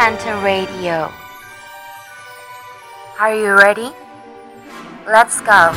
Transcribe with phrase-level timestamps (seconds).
[0.00, 1.12] Panta Radio.
[3.20, 3.92] Are you ready?
[5.06, 5.76] Let's go.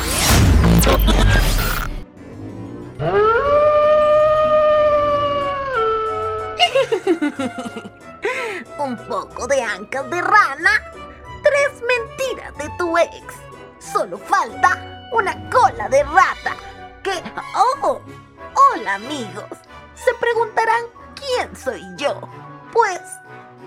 [8.82, 10.72] Un poco de ancas de rana,
[11.42, 13.34] tres mentiras de tu ex.
[13.78, 16.56] Solo falta una cola de rata.
[17.02, 17.22] Que...
[17.54, 18.00] ¡Oh!
[18.72, 19.50] Hola amigos.
[19.94, 20.84] Se preguntarán
[21.14, 22.22] quién soy yo.
[22.72, 23.02] Pues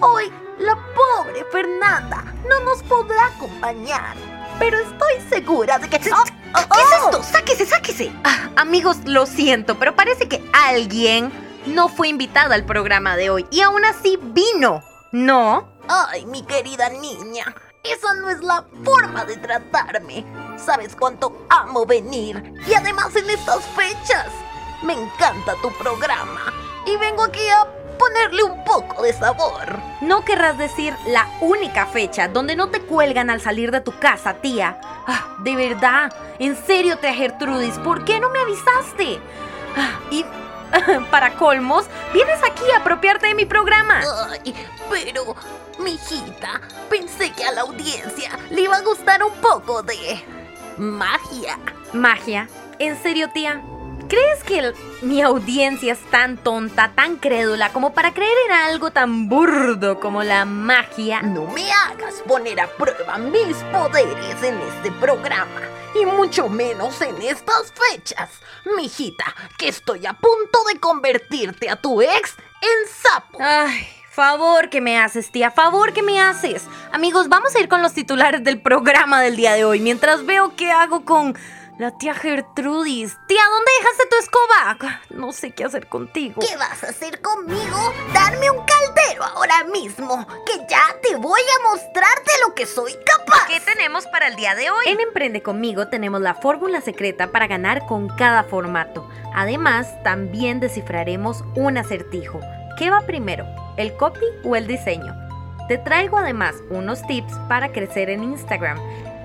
[0.02, 4.16] hoy la pobre Fernanda no nos podrá acompañar.
[4.60, 5.98] Pero estoy segura de que...
[6.12, 6.24] ¡Oh!
[6.74, 7.24] ¿Qué es esto?
[7.24, 8.12] ¡Sáquese, sáquese!
[8.24, 11.32] Ah, amigos, lo siento, pero parece que alguien
[11.68, 14.84] no fue invitada al programa de hoy y aún así vino.
[15.12, 15.70] ¿No?
[15.88, 20.26] Ay, mi querida niña, esa no es la forma de tratarme.
[20.58, 22.54] ¿Sabes cuánto amo venir?
[22.68, 24.28] Y además en estas fechas.
[24.84, 26.54] Me encanta tu programa
[26.86, 27.66] y vengo aquí a
[27.98, 29.80] ponerle un poco de sabor.
[30.02, 34.36] No querrás decir la única fecha donde no te cuelgan al salir de tu casa,
[34.36, 34.80] tía.
[35.08, 39.20] Ah, de verdad, en serio, tía Gertrudis, ¿por qué no me avisaste?
[39.76, 40.26] Ah, y
[41.12, 44.02] para colmos, vienes aquí a apropiarte de mi programa.
[44.30, 44.54] Ay,
[44.90, 45.36] pero,
[45.80, 50.24] mijita, pensé que a la audiencia le iba a gustar un poco de
[50.78, 51.58] magia.
[51.94, 52.48] Magia.
[52.80, 53.62] ¿En serio, tía?
[54.10, 58.92] ¿Crees que el- mi audiencia es tan tonta, tan crédula como para creer en algo
[58.92, 61.22] tan burdo como la magia?
[61.22, 65.62] No me hagas poner a prueba mis poderes en este programa.
[66.00, 68.30] Y mucho menos en estas fechas.
[68.78, 69.26] Mijita,
[69.58, 73.40] que estoy a punto de convertirte a tu ex en sapo.
[73.42, 76.64] Ay, favor que me haces, tía, favor que me haces.
[76.92, 80.56] Amigos, vamos a ir con los titulares del programa del día de hoy, mientras veo
[80.56, 81.36] qué hago con
[81.78, 83.18] la tía Gertrudis.
[83.28, 85.02] Tía, ¿dónde dejaste tu escoba?
[85.10, 86.42] No sé qué hacer contigo.
[86.42, 87.94] ¿Qué vas a hacer conmigo?
[88.14, 92.94] Darme un caldero ahora mismo, que ya te voy a mostrar de lo que soy
[93.06, 93.48] capaz.
[93.48, 94.86] ¿Qué tenemos para el día de hoy?
[94.88, 99.08] En Emprende conmigo tenemos la fórmula secreta para ganar con cada formato.
[99.36, 102.40] Además, también descifraremos un acertijo.
[102.78, 103.46] ¿Qué va primero?
[103.78, 105.16] ¿El copy o el diseño?
[105.68, 108.80] Te traigo además unos tips para crecer en Instagram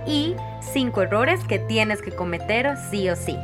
[0.06, 0.34] y
[0.72, 3.36] 5 errores que tienes que cometer sí o sí.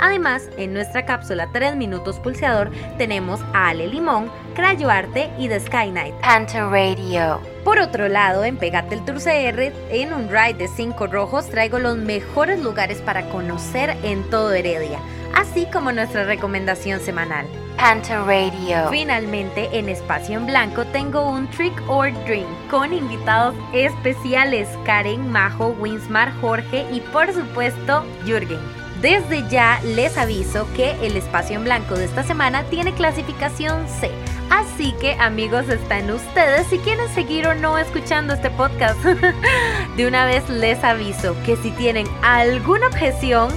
[0.00, 5.60] Además, en nuestra cápsula 3 minutos pulseador tenemos a Ale Limón, Crayo Arte y The
[5.60, 6.14] Sky Knight.
[6.54, 7.40] Radio.
[7.64, 11.78] Por otro lado, en Pegate el Tour CR, en un ride de 5 rojos, traigo
[11.78, 14.98] los mejores lugares para conocer en todo Heredia,
[15.34, 17.46] así como nuestra recomendación semanal.
[17.76, 18.88] Panta Radio.
[18.90, 25.74] Finalmente, en Espacio en Blanco tengo un Trick or Drink con invitados especiales Karen, Majo,
[25.80, 28.60] Winsmar, Jorge y por supuesto Jürgen.
[29.00, 34.12] Desde ya les aviso que el espacio en blanco de esta semana tiene clasificación C.
[34.48, 39.02] Así que amigos, están ustedes si quieren seguir o no escuchando este podcast.
[39.96, 43.50] De una vez les aviso que si tienen alguna objeción,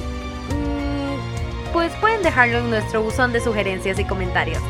[1.75, 4.63] pues pueden dejarlo en nuestro buzón de sugerencias y comentarios.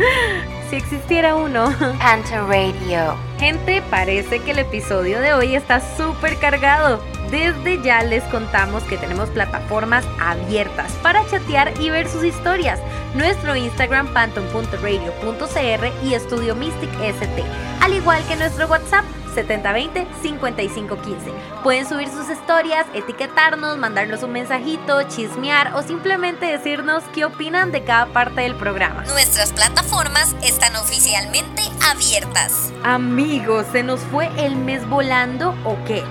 [0.70, 1.70] si existiera uno.
[1.98, 3.14] Panta Radio.
[3.38, 7.02] Gente, parece que el episodio de hoy está súper cargado.
[7.30, 12.80] Desde ya les contamos que tenemos plataformas abiertas para chatear y ver sus historias.
[13.14, 17.44] Nuestro Instagram phantom.radio.cr y Estudio Mystic ST,
[17.82, 19.04] al igual que nuestro WhatsApp
[19.36, 21.62] 7020-5515.
[21.62, 27.82] Pueden subir sus historias, etiquetarnos, mandarnos un mensajito, chismear o simplemente decirnos qué opinan de
[27.84, 29.02] cada parte del programa.
[29.04, 32.72] Nuestras plataformas están oficialmente abiertas.
[32.82, 36.02] Amigos, ¿se nos fue el mes volando o qué?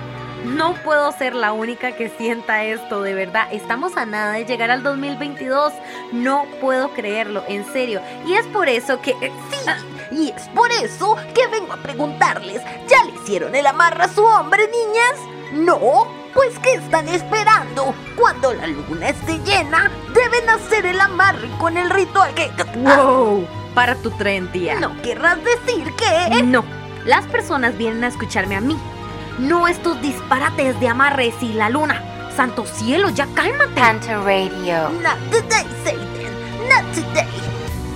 [0.44, 3.48] No puedo ser la única que sienta esto, de verdad.
[3.50, 5.72] Estamos a nada de llegar al 2022.
[6.12, 8.00] No puedo creerlo, en serio.
[8.26, 9.10] Y es por eso que...
[9.22, 9.56] eh, Sí,
[10.10, 14.24] y es por eso que vengo a preguntarles, ¿ya le hicieron el amarre a su
[14.24, 15.36] hombre, niñas?
[15.52, 16.06] ¿No?
[16.34, 17.94] Pues ¿qué están esperando?
[18.16, 22.50] Cuando la luna esté llena, deben hacer el amarre con el ritual que...
[22.76, 23.46] ¡Wow!
[23.74, 24.78] Para tu tren, tía.
[24.80, 26.42] No querrás decir que...
[26.42, 26.64] No.
[27.04, 28.76] Las personas vienen a escucharme a mí.
[29.38, 32.02] No estos disparates de amarres y la luna.
[32.34, 33.80] Santo cielo, ya cálmate.
[33.80, 34.90] Panta Radio.
[35.02, 36.68] Not today, Satan.
[36.68, 37.45] Not today.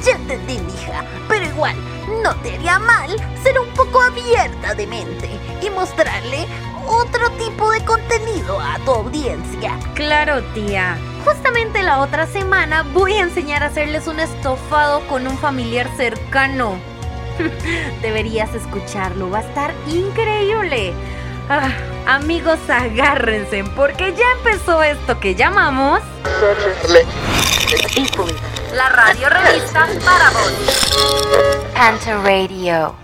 [0.05, 1.05] Ya entendí, mija.
[1.29, 1.77] Pero igual,
[2.23, 3.11] no te haría mal
[3.43, 5.31] ser un poco abierta de mente
[5.63, 6.47] y mostrarle
[6.87, 9.79] otro tipo de contenido a tu audiencia.
[9.95, 10.97] Claro, tía.
[11.25, 16.79] Justamente la otra semana voy a enseñar a hacerles un estofado con un familiar cercano.
[18.03, 20.93] Deberías escucharlo, va a estar increíble.
[21.49, 21.71] Ah,
[22.07, 26.01] amigos, agárrense, porque ya empezó esto que llamamos
[28.75, 30.53] la radio revista para vos.
[31.75, 32.95] Panta Radio.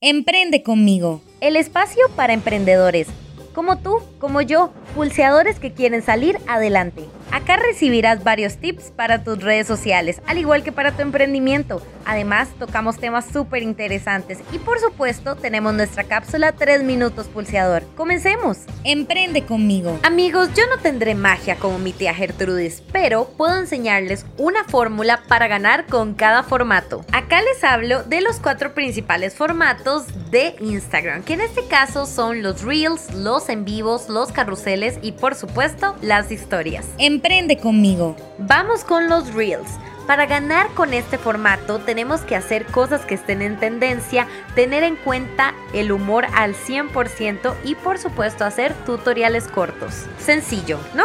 [0.00, 1.20] Emprende conmigo.
[1.40, 3.06] El espacio para emprendedores,
[3.54, 7.04] como tú, como yo, pulseadores que quieren salir adelante.
[7.32, 11.80] Acá recibirás varios tips para tus redes sociales, al igual que para tu emprendimiento.
[12.04, 17.84] Además, tocamos temas súper interesantes y por supuesto tenemos nuestra cápsula 3 minutos pulseador.
[17.94, 18.58] Comencemos.
[18.82, 20.00] Emprende conmigo.
[20.02, 25.46] Amigos, yo no tendré magia como mi tía Gertrudis, pero puedo enseñarles una fórmula para
[25.46, 27.04] ganar con cada formato.
[27.12, 32.42] Acá les hablo de los cuatro principales formatos de Instagram, que en este caso son
[32.42, 36.86] los reels, los en vivos, los carruseles y por supuesto las historias.
[36.98, 37.19] Emprende
[37.60, 38.16] conmigo.
[38.38, 39.78] Vamos con los reels.
[40.06, 44.96] Para ganar con este formato tenemos que hacer cosas que estén en tendencia, tener en
[44.96, 50.06] cuenta el humor al 100% y por supuesto hacer tutoriales cortos.
[50.18, 51.04] Sencillo, ¿no?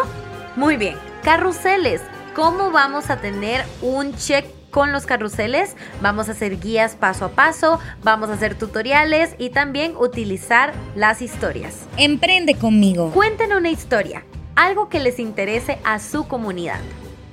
[0.55, 0.95] Muy bien.
[1.23, 2.01] Carruseles.
[2.35, 5.75] ¿Cómo vamos a tener un check con los carruseles?
[6.01, 11.21] Vamos a hacer guías paso a paso, vamos a hacer tutoriales y también utilizar las
[11.21, 11.85] historias.
[11.95, 13.11] Emprende conmigo.
[13.11, 16.79] Cuenten una historia, algo que les interese a su comunidad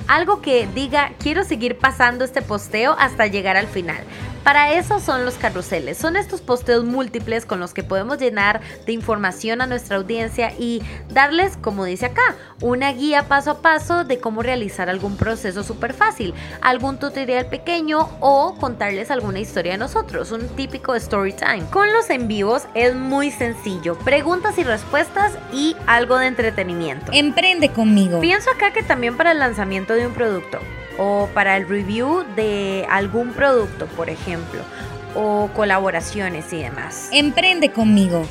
[0.08, 4.02] algo que diga quiero seguir pasando este posteo hasta llegar al final.
[4.44, 5.98] Para eso son los carruseles.
[5.98, 10.82] Son estos posteos múltiples con los que podemos llenar de información a nuestra audiencia y
[11.10, 15.94] darles, como dice acá, una guía paso a paso de cómo realizar algún proceso súper
[15.94, 21.64] fácil, algún tutorial pequeño o contarles alguna historia de nosotros, un típico story time.
[21.70, 27.12] Con los en vivos es muy sencillo, preguntas y respuestas y algo de entretenimiento.
[27.12, 28.20] Emprende conmigo.
[28.20, 30.58] Pienso acá que también para el lanzamiento de un producto
[30.98, 34.60] o para el review de algún producto, por ejemplo,
[35.14, 37.08] o colaboraciones y demás.
[37.12, 38.24] Emprende conmigo.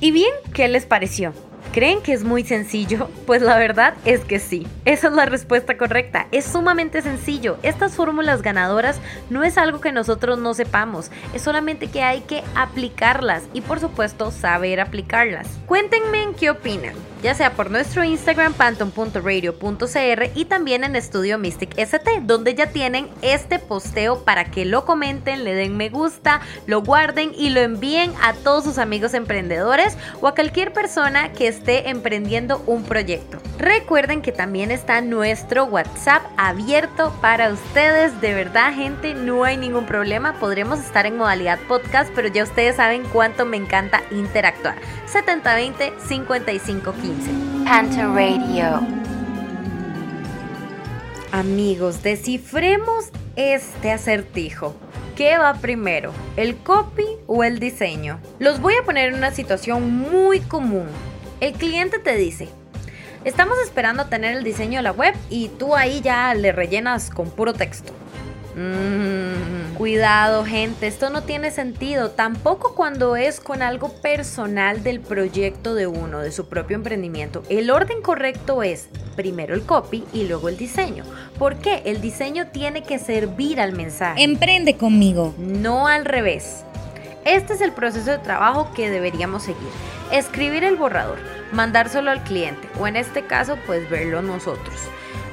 [0.00, 1.32] ¿Y bien qué les pareció?
[1.72, 3.08] ¿Creen que es muy sencillo?
[3.28, 4.66] Pues la verdad es que sí.
[4.86, 6.28] Esa es la respuesta correcta.
[6.32, 7.58] Es sumamente sencillo.
[7.62, 11.10] Estas fórmulas ganadoras no es algo que nosotros no sepamos.
[11.34, 15.46] Es solamente que hay que aplicarlas y por supuesto saber aplicarlas.
[15.66, 16.94] Cuéntenme en qué opinan.
[17.22, 23.08] Ya sea por nuestro Instagram panton.radio.cr y también en Estudio Mystic ST, donde ya tienen
[23.22, 28.12] este posteo para que lo comenten, le den me gusta, lo guarden y lo envíen
[28.22, 33.38] a todos sus amigos emprendedores o a cualquier persona que esté emprendiendo un proyecto.
[33.58, 38.20] Recuerden que también está nuestro WhatsApp abierto para ustedes.
[38.20, 40.34] De verdad, gente, no hay ningún problema.
[40.34, 44.76] Podremos estar en modalidad podcast, pero ya ustedes saben cuánto me encanta interactuar.
[45.06, 47.07] 7020 5515.
[47.64, 48.86] Panther Radio.
[51.32, 53.06] Amigos, descifremos
[53.36, 54.74] este acertijo.
[55.16, 56.12] ¿Qué va primero?
[56.36, 58.20] ¿El copy o el diseño?
[58.38, 60.86] Los voy a poner en una situación muy común.
[61.40, 62.48] El cliente te dice,
[63.24, 67.30] estamos esperando tener el diseño de la web y tú ahí ya le rellenas con
[67.30, 67.92] puro texto.
[68.58, 75.76] Mm, cuidado gente, esto no tiene sentido, tampoco cuando es con algo personal del proyecto
[75.76, 77.44] de uno, de su propio emprendimiento.
[77.48, 81.04] El orden correcto es primero el copy y luego el diseño.
[81.38, 81.82] ¿Por qué?
[81.84, 84.24] El diseño tiene que servir al mensaje.
[84.24, 85.34] Emprende conmigo.
[85.38, 86.64] No al revés.
[87.24, 89.68] Este es el proceso de trabajo que deberíamos seguir.
[90.10, 91.18] Escribir el borrador,
[91.52, 94.74] mandárselo al cliente o en este caso pues verlo nosotros.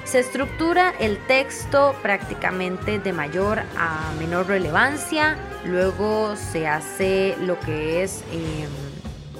[0.06, 5.36] Se estructura el texto prácticamente de mayor a menor relevancia,
[5.66, 8.70] luego se hace lo que es em,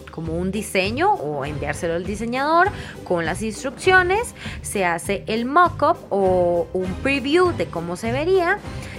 [0.10, 2.72] como un diseño o enviárselo al diseñador
[3.04, 8.58] con las instrucciones, se hace el mock-up o un preview de cómo se vería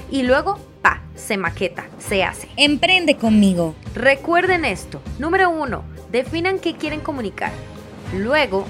[0.09, 2.49] y luego pa, se maqueta, se hace.
[2.57, 3.75] Emprende conmigo.
[3.93, 5.03] Recuerden esto.
[5.19, 5.83] Número uno,
[6.13, 7.51] definan qué quieren comunicar.
[8.15, 8.67] Luego,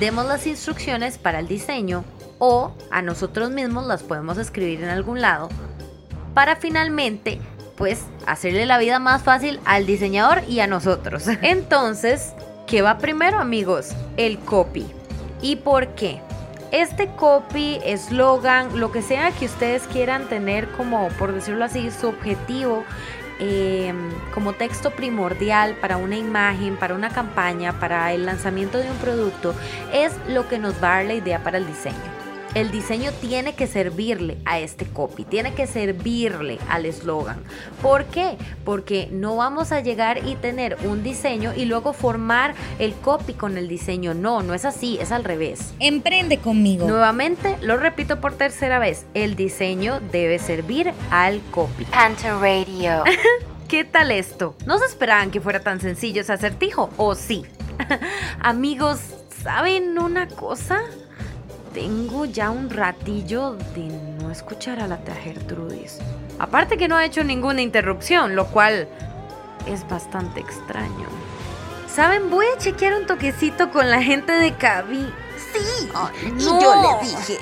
[0.00, 2.04] demos las instrucciones para el diseño
[2.40, 5.48] o a nosotros mismos las podemos escribir en algún lado
[6.34, 7.38] para finalmente
[7.76, 11.26] pues hacerle la vida más fácil al diseñador y a nosotros.
[11.42, 12.34] Entonces,
[12.66, 13.90] ¿qué va primero amigos?
[14.16, 14.86] El copy.
[15.40, 16.20] ¿Y por qué?
[16.72, 22.08] Este copy, eslogan, lo que sea que ustedes quieran tener como, por decirlo así, su
[22.08, 22.84] objetivo
[23.40, 23.94] eh,
[24.34, 29.54] como texto primordial para una imagen, para una campaña, para el lanzamiento de un producto,
[29.92, 32.19] es lo que nos va a dar la idea para el diseño.
[32.54, 37.40] El diseño tiene que servirle a este copy, tiene que servirle al eslogan.
[37.80, 38.36] ¿Por qué?
[38.64, 43.56] Porque no vamos a llegar y tener un diseño y luego formar el copy con
[43.56, 44.14] el diseño.
[44.14, 45.74] No, no es así, es al revés.
[45.78, 46.88] Emprende conmigo.
[46.88, 51.84] Nuevamente, lo repito por tercera vez, el diseño debe servir al copy.
[51.84, 53.04] Panther Radio.
[53.68, 54.56] ¿Qué tal esto?
[54.66, 56.90] ¿No se esperaban que fuera tan sencillo ese acertijo?
[56.96, 57.44] ¿O sí?
[58.40, 58.98] Amigos,
[59.44, 60.80] ¿saben una cosa?
[61.72, 63.88] Tengo ya un ratillo de
[64.20, 65.98] no escuchar a la tía Gertrudis.
[66.38, 68.88] Aparte que no ha hecho ninguna interrupción, lo cual
[69.66, 71.06] es bastante extraño.
[71.92, 72.30] ¿Saben?
[72.30, 75.12] Voy a chequear un toquecito con la gente de Cabi.
[75.52, 75.90] Sí,
[76.26, 76.60] y no.
[76.60, 77.38] yo le dije,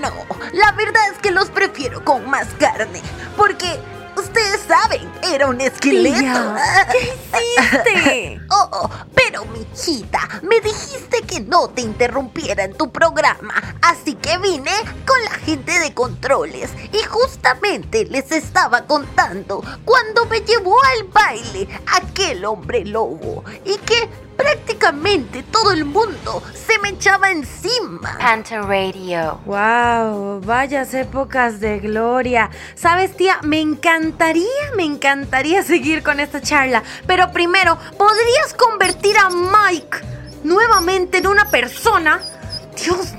[0.00, 0.10] no,
[0.52, 3.00] la verdad es que los prefiero con más carne,
[3.36, 3.78] porque
[4.16, 6.18] ustedes saben, era un esqueleto.
[6.18, 8.40] Tía, ¿Qué hiciste?
[8.50, 14.38] Oh, oh, pero mijita, me dijiste que no te interrumpiera en tu programa, así que
[14.38, 14.70] vine
[15.06, 21.68] con la gente de controles y justamente les estaba contando cuando me llevó al baile
[21.96, 28.16] aquel hombre lobo y que prácticamente todo el mundo se me echaba encima.
[28.18, 29.40] Panta Radio.
[29.46, 32.50] Wow, vayas épocas de gloria.
[32.74, 34.44] Sabes, tía, me encantaría,
[34.76, 36.82] me encantaría seguir con esta charla.
[37.06, 39.98] Pero primero, ¿podrías convertir a Mike
[40.42, 42.20] nuevamente en una persona?
[42.76, 43.14] Dios,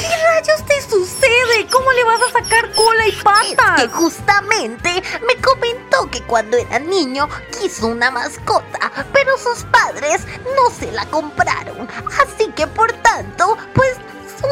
[0.00, 1.66] ¿qué rayos te sucede?
[1.70, 3.92] ¿Cómo le vas a sacar cola y Es que patas?
[3.92, 7.28] justamente me comentó que cuando era niño
[7.60, 10.22] quiso una mascota, pero sus padres
[10.56, 11.88] no se la compraron.
[12.22, 13.96] Así que por tanto, pues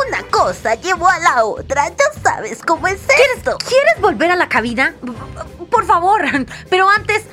[0.06, 1.88] una cosa llevó a la otra.
[1.88, 3.00] Ya sabes cómo es
[3.36, 3.56] esto.
[3.66, 4.94] ¿Quieres volver a la cabina?
[5.70, 6.22] Por favor,
[6.70, 7.24] pero antes,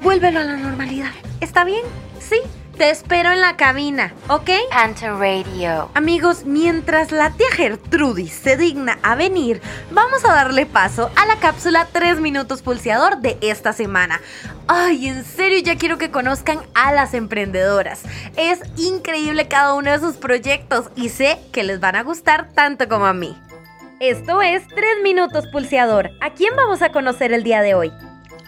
[0.00, 1.10] vuélvelo a la normalidad.
[1.40, 1.84] ¿Está bien?
[2.18, 2.40] Sí,
[2.76, 4.50] te espero en la cabina, ¿ok?
[4.70, 5.90] Panta Radio.
[5.94, 11.36] Amigos, mientras la tía Gertrudis se digna a venir, vamos a darle paso a la
[11.36, 14.20] cápsula 3 minutos pulseador de esta semana.
[14.68, 18.02] Ay, en serio ya quiero que conozcan a las emprendedoras.
[18.36, 22.88] Es increíble cada uno de sus proyectos y sé que les van a gustar tanto
[22.88, 23.40] como a mí.
[24.00, 26.10] Esto es 3 minutos pulseador.
[26.20, 27.90] ¿A quién vamos a conocer el día de hoy?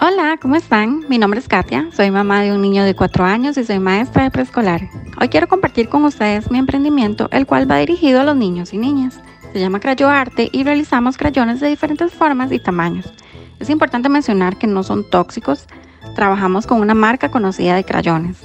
[0.01, 1.05] Hola, ¿cómo están?
[1.09, 4.23] Mi nombre es Katia, soy mamá de un niño de 4 años y soy maestra
[4.23, 4.89] de preescolar.
[5.21, 8.79] Hoy quiero compartir con ustedes mi emprendimiento, el cual va dirigido a los niños y
[8.79, 9.21] niñas.
[9.53, 13.13] Se llama Crayo Arte y realizamos crayones de diferentes formas y tamaños.
[13.59, 15.67] Es importante mencionar que no son tóxicos,
[16.15, 18.39] trabajamos con una marca conocida de crayones.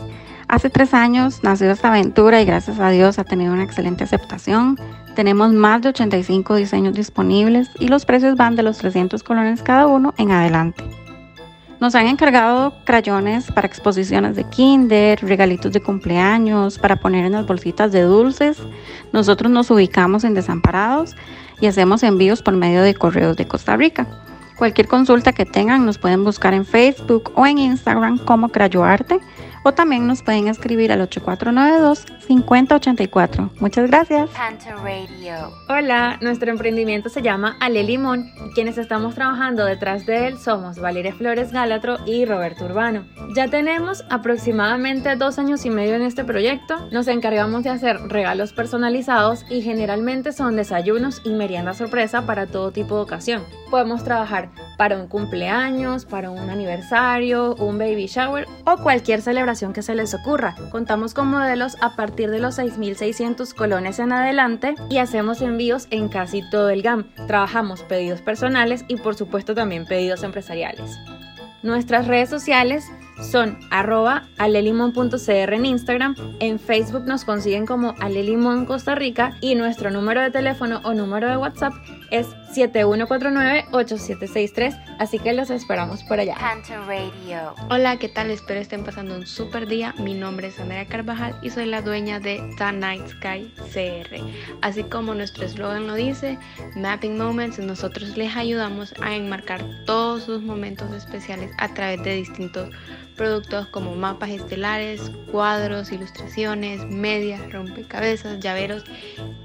[0.47, 4.79] Hace tres años nació esta aventura y gracias a Dios ha tenido una excelente aceptación.
[5.13, 9.85] Tenemos más de 85 diseños disponibles y los precios van de los 300 colones cada
[9.85, 11.02] uno en adelante.
[11.83, 17.45] Nos han encargado crayones para exposiciones de kinder, regalitos de cumpleaños, para poner en las
[17.45, 18.57] bolsitas de dulces.
[19.11, 21.13] Nosotros nos ubicamos en Desamparados
[21.59, 24.07] y hacemos envíos por medio de correos de Costa Rica.
[24.55, 29.19] Cualquier consulta que tengan nos pueden buscar en Facebook o en Instagram como Crayoarte
[29.63, 33.49] o también nos pueden escribir al 8492-5084.
[33.59, 34.29] Muchas gracias.
[34.31, 35.51] Panta Radio.
[35.69, 40.79] Hola, nuestro emprendimiento se llama Ale Limón y quienes estamos trabajando detrás de él somos
[40.79, 43.05] Valeria Flores Galatro y Roberto Urbano.
[43.35, 46.87] Ya tenemos aproximadamente dos años y medio en este proyecto.
[46.91, 52.71] Nos encargamos de hacer regalos personalizados y generalmente son desayunos y merienda sorpresa para todo
[52.71, 53.43] tipo de ocasión.
[53.69, 59.81] Podemos trabajar para un cumpleaños, para un aniversario, un baby shower o cualquier celebración que
[59.81, 60.55] se les ocurra.
[60.71, 66.09] Contamos con modelos a partir de los 6.600 colones en adelante y hacemos envíos en
[66.09, 67.09] casi todo el GAM.
[67.27, 70.97] Trabajamos pedidos personales y por supuesto también pedidos empresariales.
[71.63, 72.85] Nuestras redes sociales
[73.21, 79.89] son arroba alelimon.cr en Instagram, en Facebook nos consiguen como Alelimon Costa Rica y nuestro
[79.89, 81.73] número de teléfono o número de WhatsApp
[82.11, 86.35] es 7149-8763, así que los esperamos por allá.
[86.87, 87.55] Radio.
[87.69, 88.31] Hola, ¿qué tal?
[88.31, 89.93] Espero estén pasando un super día.
[89.97, 94.17] Mi nombre es Andrea Carvajal y soy la dueña de The Night Sky CR.
[94.61, 96.37] Así como nuestro eslogan lo dice,
[96.75, 102.69] Mapping Moments, nosotros les ayudamos a enmarcar todos sus momentos especiales a través de distintos
[103.13, 108.83] productos como mapas estelares, cuadros, ilustraciones, medias, rompecabezas, llaveros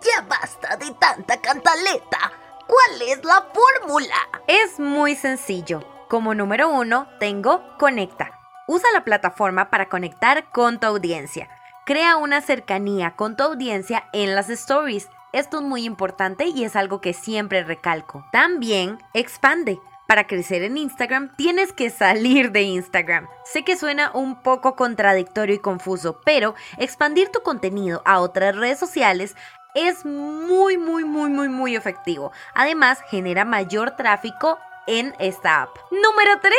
[0.00, 2.32] Ya basta de tanta cantaleta.
[2.66, 4.16] ¿Cuál es la fórmula?
[4.46, 5.84] Es muy sencillo.
[6.10, 8.32] Como número uno, tengo Conecta.
[8.66, 11.48] Usa la plataforma para conectar con tu audiencia.
[11.86, 15.08] Crea una cercanía con tu audiencia en las stories.
[15.32, 18.26] Esto es muy importante y es algo que siempre recalco.
[18.32, 19.78] También expande.
[20.08, 23.28] Para crecer en Instagram tienes que salir de Instagram.
[23.44, 28.80] Sé que suena un poco contradictorio y confuso, pero expandir tu contenido a otras redes
[28.80, 29.36] sociales
[29.76, 32.32] es muy, muy, muy, muy, muy efectivo.
[32.52, 34.58] Además, genera mayor tráfico
[34.90, 35.76] en esta app.
[35.90, 36.54] Número 3.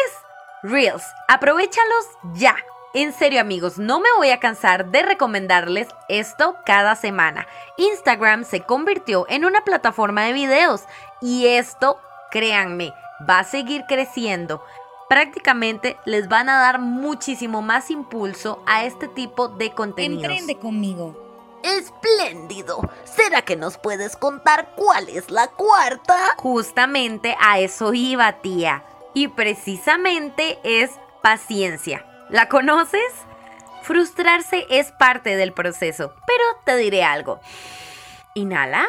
[0.64, 1.04] Reels.
[1.28, 2.56] Aprovechalos ya.
[2.94, 7.48] En serio amigos, no me voy a cansar de recomendarles esto cada semana.
[7.78, 10.84] Instagram se convirtió en una plataforma de videos
[11.22, 12.00] y esto,
[12.32, 12.94] créanme,
[13.30, 14.64] va a seguir creciendo.
[15.10, 20.24] Prácticamente les van a dar muchísimo más impulso a este tipo de contenidos.
[20.24, 21.31] Emprende conmigo.
[21.64, 22.82] Espléndido.
[23.04, 26.36] ¿Será que nos puedes contar cuál es la cuarta?
[26.38, 28.84] Justamente a eso iba, tía.
[29.14, 30.92] Y precisamente es
[31.22, 32.06] paciencia.
[32.30, 33.14] ¿La conoces?
[33.84, 37.42] Frustrarse es parte del proceso, pero te diré algo.
[38.36, 38.88] Inhala.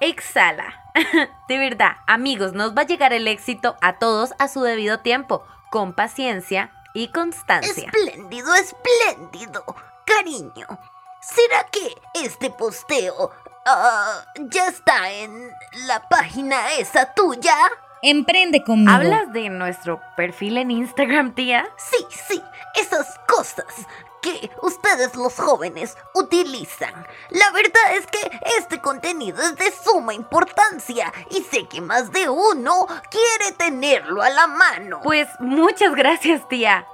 [0.00, 0.80] Exhala.
[1.48, 5.44] De verdad, amigos, nos va a llegar el éxito a todos a su debido tiempo,
[5.70, 7.90] con paciencia y constancia.
[7.92, 9.64] Espléndido, espléndido.
[10.04, 10.66] Cariño,
[11.20, 13.30] ¿será que este posteo
[13.66, 15.50] ah, ya está en
[15.86, 17.56] la página esa tuya?
[18.02, 18.90] Emprende conmigo.
[18.90, 21.68] ¿Hablas de nuestro perfil en Instagram, tía?
[21.76, 22.42] Sí, sí,
[22.74, 23.66] esas cosas
[24.22, 27.06] que ustedes los jóvenes utilizan.
[27.30, 32.28] La verdad es que este contenido es de suma importancia y sé que más de
[32.28, 35.00] uno quiere tenerlo a la mano.
[35.02, 36.86] Pues muchas gracias, tía.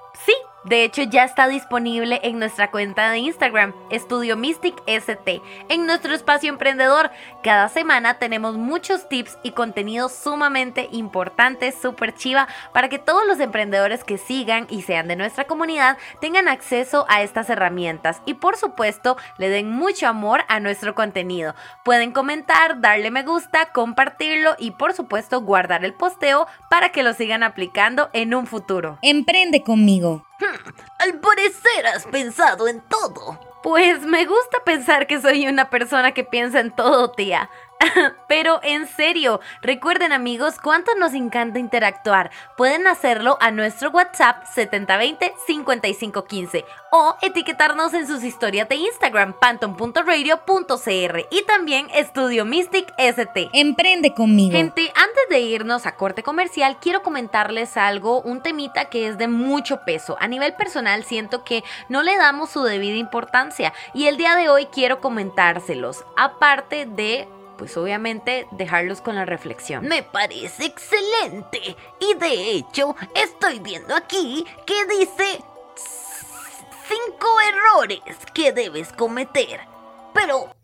[0.66, 6.12] De hecho, ya está disponible en nuestra cuenta de Instagram, Estudio Mystic ST, en nuestro
[6.12, 7.12] espacio emprendedor.
[7.44, 13.38] Cada semana tenemos muchos tips y contenido sumamente importante, súper chiva, para que todos los
[13.38, 18.56] emprendedores que sigan y sean de nuestra comunidad tengan acceso a estas herramientas y por
[18.56, 21.54] supuesto le den mucho amor a nuestro contenido.
[21.84, 27.12] Pueden comentar, darle me gusta, compartirlo y por supuesto guardar el posteo para que lo
[27.12, 28.98] sigan aplicando en un futuro.
[29.02, 30.26] Emprende conmigo.
[30.38, 33.38] Hmm, al parecer has pensado en todo.
[33.62, 37.50] Pues me gusta pensar que soy una persona que piensa en todo, tía.
[38.28, 42.30] Pero en serio, recuerden amigos cuánto nos encanta interactuar.
[42.56, 51.42] Pueden hacerlo a nuestro WhatsApp 7020-5515 o etiquetarnos en sus historias de Instagram panton.radio.cr y
[51.44, 53.48] también Estudio Mystic ST.
[53.52, 54.52] Emprende conmigo.
[54.52, 59.28] Gente, antes de irnos a corte comercial, quiero comentarles algo, un temita que es de
[59.28, 60.16] mucho peso.
[60.20, 64.48] A nivel personal siento que no le damos su debida importancia y el día de
[64.48, 66.04] hoy quiero comentárselos.
[66.16, 69.86] Aparte de pues obviamente dejarlos con la reflexión.
[69.86, 71.76] Me parece excelente.
[72.00, 75.42] Y de hecho, estoy viendo aquí que dice
[76.88, 79.60] cinco errores que debes cometer.
[80.14, 80.54] Pero,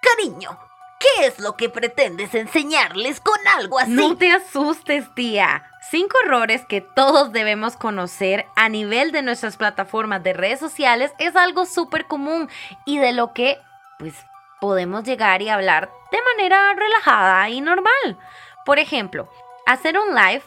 [0.00, 0.58] cariño,
[1.00, 3.92] ¿qué es lo que pretendes enseñarles con algo así?
[3.92, 5.64] No te asustes, tía.
[5.90, 11.36] Cinco errores que todos debemos conocer a nivel de nuestras plataformas de redes sociales es
[11.36, 12.48] algo súper común
[12.84, 13.58] y de lo que,
[13.98, 14.14] pues,
[14.64, 18.18] podemos llegar y hablar de manera relajada y normal.
[18.64, 19.28] Por ejemplo,
[19.66, 20.42] hacer un live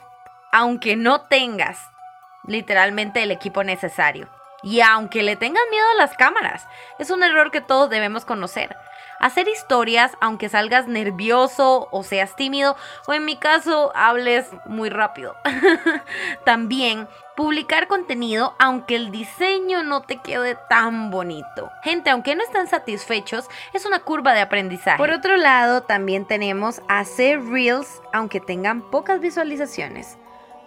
[0.52, 1.92] aunque no tengas
[2.44, 4.28] literalmente el equipo necesario.
[4.64, 8.76] Y aunque le tengas miedo a las cámaras, es un error que todos debemos conocer.
[9.20, 12.76] Hacer historias aunque salgas nervioso o seas tímido
[13.06, 15.36] o en mi caso hables muy rápido.
[16.44, 21.72] También publicar contenido aunque el diseño no te quede tan bonito.
[21.84, 24.98] Gente, aunque no estén satisfechos, es una curva de aprendizaje.
[24.98, 30.18] Por otro lado, también tenemos hacer reels aunque tengan pocas visualizaciones.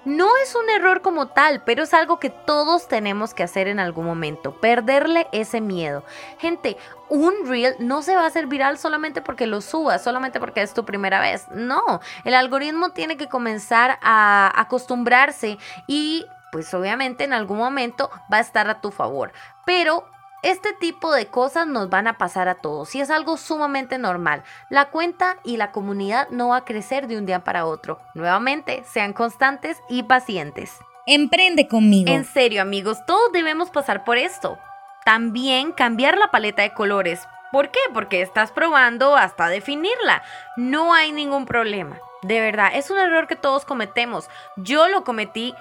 [0.05, 3.81] No es un error como tal, pero es algo que todos tenemos que hacer en
[3.81, 6.05] algún momento, perderle ese miedo.
[6.39, 6.79] Gente,
[7.11, 10.73] un reel no se va a hacer viral solamente porque lo subas, solamente porque es
[10.73, 11.49] tu primera vez.
[11.51, 18.39] No, el algoritmo tiene que comenzar a acostumbrarse y pues obviamente en algún momento va
[18.39, 19.33] a estar a tu favor.
[19.65, 20.05] Pero
[20.43, 24.43] este tipo de cosas nos van a pasar a todos y es algo sumamente normal.
[24.71, 28.01] La cuenta y la comunidad no va a crecer de un día para otro.
[28.15, 30.79] Nuevamente, sean constantes y pacientes.
[31.07, 32.11] Emprende conmigo.
[32.11, 34.59] En serio, amigos, todos debemos pasar por esto.
[35.05, 37.27] También cambiar la paleta de colores.
[37.53, 37.81] ¿Por qué?
[37.93, 40.23] Porque estás probando hasta definirla.
[40.57, 41.99] No hay ningún problema.
[42.23, 44.29] De verdad, es un error que todos cometemos.
[44.57, 45.55] Yo lo cometí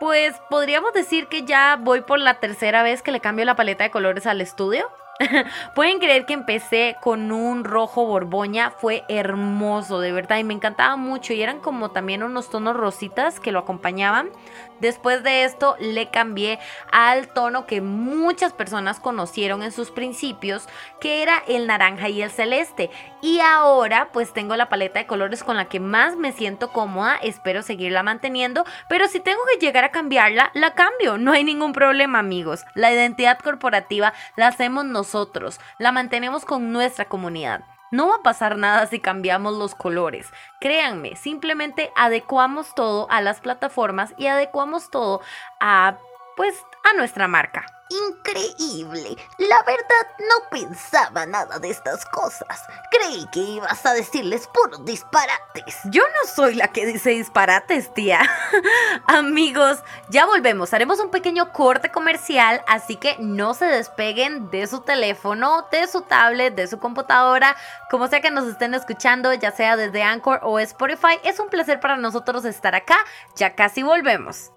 [0.00, 3.84] pues podríamos decir que ya voy por la tercera vez que le cambio la paleta
[3.84, 4.90] de colores al estudio.
[5.74, 10.96] Pueden creer que empecé con un rojo borboña, fue hermoso, de verdad, y me encantaba
[10.96, 11.32] mucho.
[11.32, 14.30] Y eran como también unos tonos rositas que lo acompañaban.
[14.80, 16.58] Después de esto le cambié
[16.90, 20.66] al tono que muchas personas conocieron en sus principios,
[21.00, 22.90] que era el naranja y el celeste.
[23.22, 27.16] Y ahora pues tengo la paleta de colores con la que más me siento cómoda,
[27.22, 31.72] espero seguirla manteniendo, pero si tengo que llegar a cambiarla, la cambio, no hay ningún
[31.72, 32.64] problema amigos.
[32.74, 35.03] La identidad corporativa la hacemos nosotros,
[35.78, 37.64] la mantenemos con nuestra comunidad.
[37.90, 40.26] No va a pasar nada si cambiamos los colores.
[40.60, 45.20] Créanme, simplemente adecuamos todo a las plataformas y adecuamos todo
[45.60, 45.96] a,
[46.36, 47.66] pues, a nuestra marca.
[47.90, 49.16] Increíble.
[49.36, 52.62] La verdad no pensaba nada de estas cosas.
[52.90, 55.80] Creí que ibas a decirles puros disparates.
[55.84, 58.20] Yo no soy la que dice disparates, tía.
[59.06, 60.72] Amigos, ya volvemos.
[60.72, 66.00] Haremos un pequeño corte comercial, así que no se despeguen de su teléfono, de su
[66.00, 67.54] tablet, de su computadora,
[67.90, 71.20] como sea que nos estén escuchando, ya sea desde Anchor o Spotify.
[71.22, 72.96] Es un placer para nosotros estar acá.
[73.36, 74.50] Ya casi volvemos.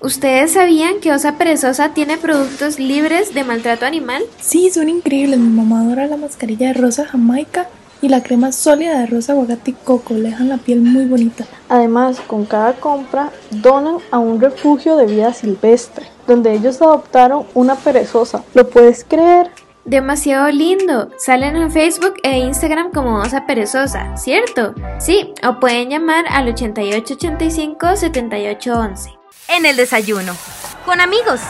[0.00, 4.22] ¿Ustedes sabían que Osa Perezosa tiene productos libres de maltrato animal?
[4.40, 5.40] Sí, son increíbles.
[5.40, 7.68] Mi mamá adora la mascarilla de rosa jamaica
[8.00, 10.14] y la crema sólida de rosa aguacate y coco.
[10.14, 11.46] Le dejan la piel muy bonita.
[11.68, 17.74] Además, con cada compra donan a un refugio de vida silvestre, donde ellos adoptaron una
[17.74, 18.44] perezosa.
[18.54, 19.50] ¿Lo puedes creer?
[19.84, 21.10] Demasiado lindo.
[21.18, 24.74] Salen en Facebook e Instagram como Osa Perezosa, ¿cierto?
[25.00, 29.17] Sí, o pueden llamar al 8885 7811
[29.48, 30.36] en el desayuno,
[30.84, 31.40] con amigos,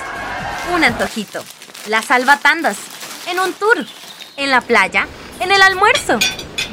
[0.74, 1.44] un antojito,
[1.88, 2.76] las salvatandas,
[3.30, 3.86] en un tour,
[4.36, 5.06] en la playa,
[5.40, 6.18] en el almuerzo,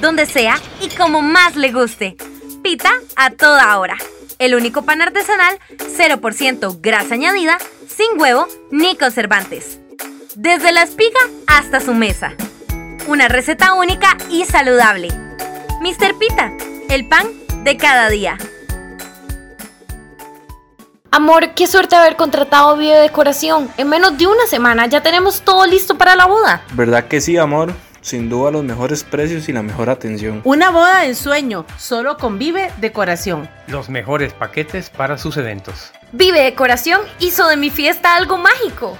[0.01, 2.15] donde sea y como más le guste.
[2.63, 3.97] Pita a toda hora.
[4.39, 7.57] El único pan artesanal, 0% grasa añadida,
[7.87, 9.79] sin huevo ni conservantes.
[10.35, 12.33] Desde la espiga hasta su mesa.
[13.07, 15.09] Una receta única y saludable.
[15.81, 16.17] Mr.
[16.19, 16.51] Pita,
[16.89, 17.27] el pan
[17.63, 18.37] de cada día.
[21.15, 23.69] Amor, qué suerte haber contratado videodecoración.
[23.77, 26.61] En menos de una semana ya tenemos todo listo para la boda.
[26.73, 27.73] ¿Verdad que sí, amor?
[28.01, 30.41] Sin duda los mejores precios y la mejor atención.
[30.43, 33.47] Una boda en sueño, solo con Vive Decoración.
[33.67, 35.93] Los mejores paquetes para sus eventos.
[36.11, 38.97] Vive Decoración hizo de mi fiesta algo mágico.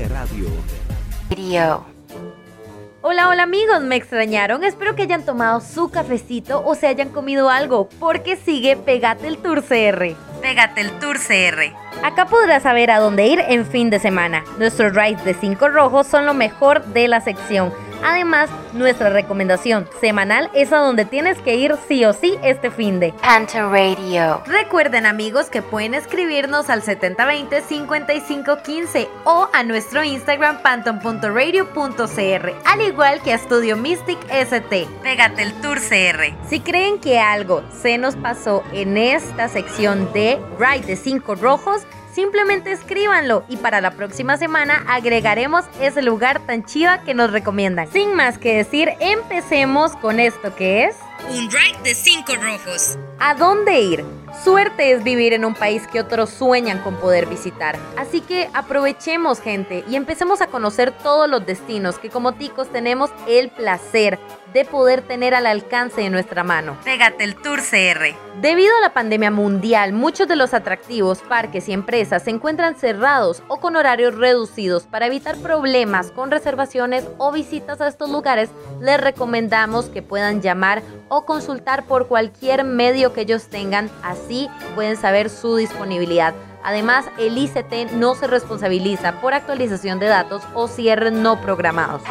[3.02, 4.64] Hola, hola amigos, me extrañaron.
[4.64, 9.38] Espero que hayan tomado su cafecito o se hayan comido algo, porque sigue Pegate el
[9.38, 10.16] Tour CR.
[10.40, 11.74] Pégate el Tour CR.
[12.02, 14.44] Acá podrás saber a dónde ir en fin de semana.
[14.58, 17.72] Nuestros rides de 5 rojos son lo mejor de la sección.
[18.02, 23.00] Además, nuestra recomendación semanal es a donde tienes que ir sí o sí este fin
[23.00, 24.42] de Panta Radio.
[24.46, 33.32] Recuerden amigos que pueden escribirnos al 7020-5515 o a nuestro Instagram panton.radio.cr, al igual que
[33.32, 34.88] a Studio Mystic ST.
[35.02, 36.34] Pégate el Tour CR.
[36.48, 41.82] Si creen que algo se nos pasó en esta sección de Ride de 5 Rojos,
[42.18, 47.87] simplemente escríbanlo y para la próxima semana agregaremos ese lugar tan chiva que nos recomiendan.
[47.92, 50.96] Sin más que decir, empecemos con esto que es...
[51.26, 52.96] Un ride de 5 rojos.
[53.18, 54.04] ¿A dónde ir?
[54.44, 57.76] Suerte es vivir en un país que otros sueñan con poder visitar.
[57.96, 63.11] Así que aprovechemos gente y empecemos a conocer todos los destinos que como ticos tenemos
[63.26, 64.18] el placer
[64.52, 66.78] de poder tener al alcance de nuestra mano.
[66.85, 68.14] Pégate el Tour CR.
[68.40, 73.42] Debido a la pandemia mundial, muchos de los atractivos, parques y empresas se encuentran cerrados
[73.48, 74.85] o con horarios reducidos.
[74.85, 78.50] Para evitar problemas con reservaciones o visitas a estos lugares,
[78.81, 84.96] les recomendamos que puedan llamar o consultar por cualquier medio que ellos tengan, así pueden
[84.96, 86.34] saber su disponibilidad.
[86.68, 92.02] Además, el ICT no se responsabiliza por actualización de datos o cierres no programados.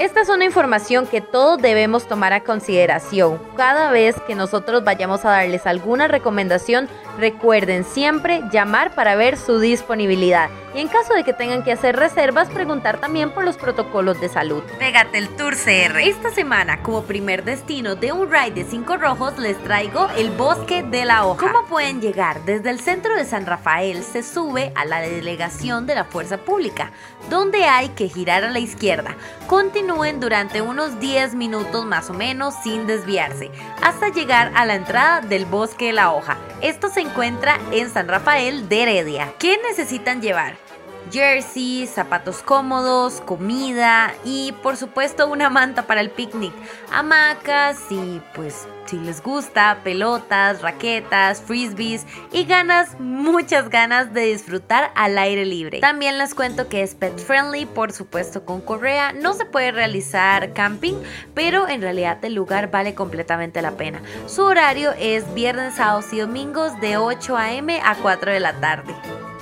[0.00, 3.40] Esta es una información que todos debemos tomar a consideración.
[3.56, 6.88] Cada vez que nosotros vayamos a darles alguna recomendación,
[7.20, 10.50] recuerden siempre llamar para ver su disponibilidad.
[10.74, 14.28] Y en caso de que tengan que hacer reservas, preguntar también por los protocolos de
[14.28, 14.62] salud.
[14.78, 15.98] Pégate el Tour CR.
[16.00, 20.84] Esta semana, como primer destino de un ride de cinco rojos, les traigo el Bosque
[20.84, 21.50] de la Hoja.
[21.52, 22.44] ¿Cómo pueden llegar?
[22.44, 26.92] Desde el centro de San Rafael se sube a la delegación de la Fuerza Pública,
[27.28, 29.16] donde hay que girar a la izquierda.
[29.46, 33.50] Continúen durante unos 10 minutos más o menos sin desviarse,
[33.82, 36.38] hasta llegar a la entrada del Bosque de la Hoja.
[36.60, 39.32] Esto se encuentra en San Rafael de Heredia.
[39.38, 40.69] ¿Qué necesitan llevar?
[41.10, 46.52] Jersey, zapatos cómodos, comida y por supuesto una manta para el picnic,
[46.92, 54.90] hamacas y pues si les gusta, pelotas, raquetas, frisbees y ganas, muchas ganas de disfrutar
[54.96, 55.78] al aire libre.
[55.78, 60.52] También les cuento que es pet friendly, por supuesto con correa, no se puede realizar
[60.54, 60.94] camping,
[61.34, 64.02] pero en realidad el lugar vale completamente la pena.
[64.26, 67.80] Su horario es viernes, sábados y domingos de 8 a.m.
[67.84, 68.92] a 4 de la tarde.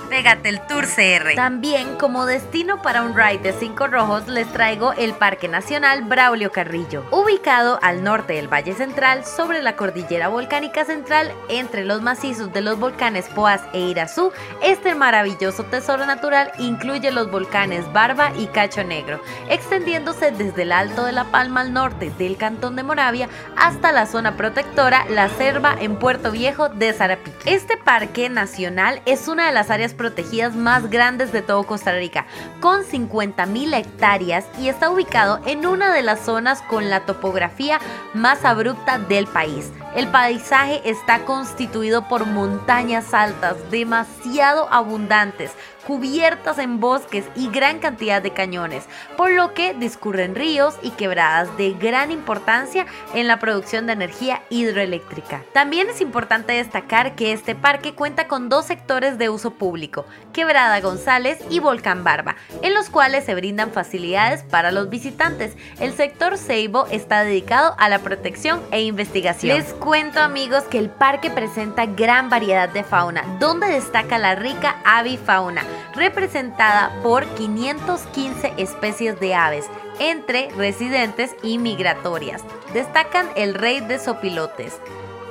[0.09, 1.35] Pégate el Tour CR.
[1.35, 6.51] También como destino para un ride de cinco rojos les traigo el Parque Nacional Braulio
[6.51, 12.51] Carrillo, ubicado al norte del Valle Central sobre la cordillera volcánica central entre los macizos
[12.51, 14.31] de los volcanes Poás e Irazú.
[14.63, 21.05] Este maravilloso tesoro natural incluye los volcanes Barba y Cacho Negro, extendiéndose desde el Alto
[21.05, 25.75] de la Palma al norte del Cantón de Moravia hasta la zona protectora La Cerva
[25.79, 27.37] en Puerto Viejo de Sarapiquí.
[27.45, 32.25] Este parque nacional es una de las áreas protegidas más grandes de todo Costa Rica,
[32.61, 37.79] con 50.000 hectáreas y está ubicado en una de las zonas con la topografía
[38.13, 39.71] más abrupta del país.
[39.95, 45.51] El paisaje está constituido por montañas altas demasiado abundantes,
[45.89, 48.85] cubiertas en bosques y gran cantidad de cañones,
[49.17, 54.43] por lo que discurren ríos y quebradas de gran importancia en la producción de energía
[54.51, 55.41] hidroeléctrica.
[55.51, 60.79] También es importante destacar que este parque cuenta con dos sectores de uso público, Quebrada
[60.79, 65.57] González y Volcán Barba, en los cuales se brindan facilidades para los visitantes.
[65.79, 69.57] El sector Ceibo está dedicado a la protección e investigación.
[69.57, 74.75] Les cuento amigos que el parque presenta gran variedad de fauna, donde destaca la rica
[74.85, 75.63] avifauna,
[75.95, 79.65] representada por 515 especies de aves,
[79.99, 82.43] entre residentes y migratorias.
[82.73, 84.79] Destacan el rey de sopilotes,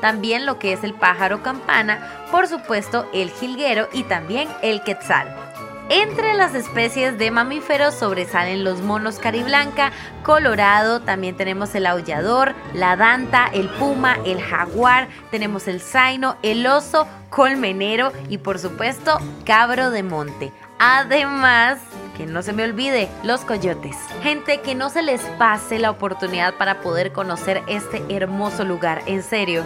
[0.01, 5.48] también lo que es el pájaro campana, por supuesto el jilguero y también el quetzal.
[5.91, 9.91] Entre las especies de mamíferos sobresalen los monos cariblanca,
[10.23, 16.67] colorado, también tenemos el aullador, la danta, el puma, el jaguar, tenemos el zaino, el
[16.67, 20.53] oso, colmenero y por supuesto cabro de monte.
[20.79, 21.79] Además,
[22.19, 23.97] que no se me olvide, los coyotes.
[24.23, 29.23] Gente, que no se les pase la oportunidad para poder conocer este hermoso lugar, en
[29.23, 29.65] serio.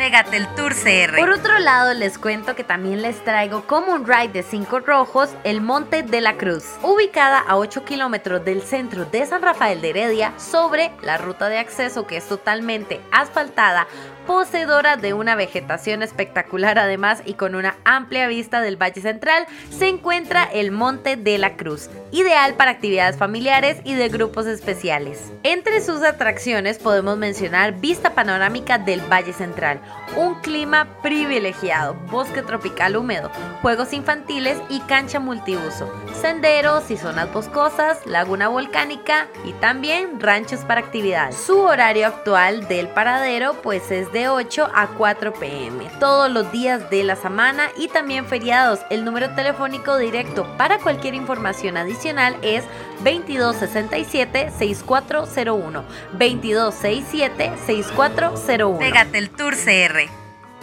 [0.00, 1.14] Pégate el Tour CR.
[1.18, 5.28] Por otro lado, les cuento que también les traigo como un ride de 5 rojos
[5.44, 9.90] el Monte de la Cruz, ubicada a 8 kilómetros del centro de San Rafael de
[9.90, 13.86] Heredia, sobre la ruta de acceso que es totalmente asfaltada,
[14.26, 19.88] poseedora de una vegetación espectacular además y con una amplia vista del Valle Central, se
[19.88, 25.32] encuentra el Monte de la Cruz, ideal para actividades familiares y de grupos especiales.
[25.42, 29.80] Entre sus atracciones podemos mencionar vista panorámica del Valle Central,
[30.16, 33.30] un clima privilegiado, bosque tropical húmedo,
[33.62, 40.80] juegos infantiles y cancha multiuso, senderos y zonas boscosas, laguna volcánica y también ranchos para
[40.80, 41.36] actividades.
[41.36, 46.90] Su horario actual del paradero pues es de 8 a 4 pm, todos los días
[46.90, 48.80] de la semana y también feriados.
[48.90, 52.64] El número telefónico directo para cualquier información adicional es
[53.04, 55.82] 2267-6401.
[56.18, 58.78] 2267-6401.
[58.78, 60.08] Pégate el Tour CR.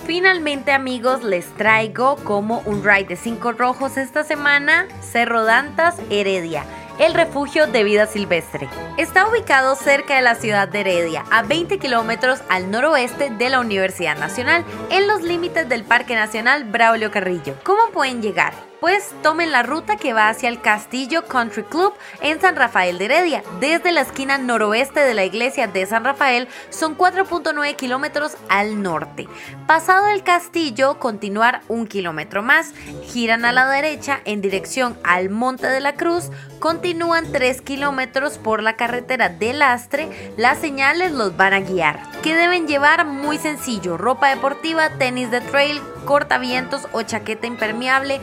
[0.05, 6.63] Finalmente amigos les traigo como un ride de 5 rojos esta semana Cerro Dantas Heredia
[6.99, 8.67] el refugio de vida silvestre.
[8.97, 13.59] Está ubicado cerca de la ciudad de Heredia, a 20 kilómetros al noroeste de la
[13.59, 17.55] Universidad Nacional, en los límites del Parque Nacional Braulio Carrillo.
[17.63, 18.53] ¿Cómo pueden llegar?
[18.79, 23.05] Pues tomen la ruta que va hacia el Castillo Country Club en San Rafael de
[23.05, 23.43] Heredia.
[23.59, 29.27] Desde la esquina noroeste de la iglesia de San Rafael son 4.9 kilómetros al norte.
[29.65, 32.73] Pasado el castillo, continuar un kilómetro más,
[33.05, 38.61] giran a la derecha en dirección al Monte de la Cruz, continúan 3 kilómetros por
[38.61, 41.99] la carretera de Lastre, las señales los van a guiar.
[42.21, 43.05] ¿Qué deben llevar?
[43.05, 48.19] Muy sencillo, ropa deportiva, tenis de trail, cortavientos o chaqueta impermeable,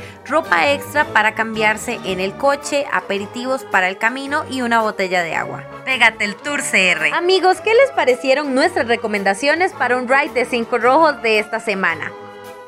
[0.67, 5.65] extra para cambiarse en el coche, aperitivos para el camino y una botella de agua.
[5.85, 7.15] Pégate el Tour CR.
[7.15, 12.13] Amigos, ¿qué les parecieron nuestras recomendaciones para un ride de 5 rojos de esta semana?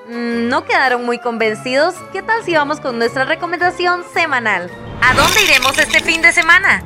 [0.08, 1.94] Mm, ¿No quedaron muy convencidos?
[2.12, 4.70] ¿Qué tal si vamos con nuestra recomendación semanal?
[5.02, 6.82] ¿A dónde iremos este fin de semana?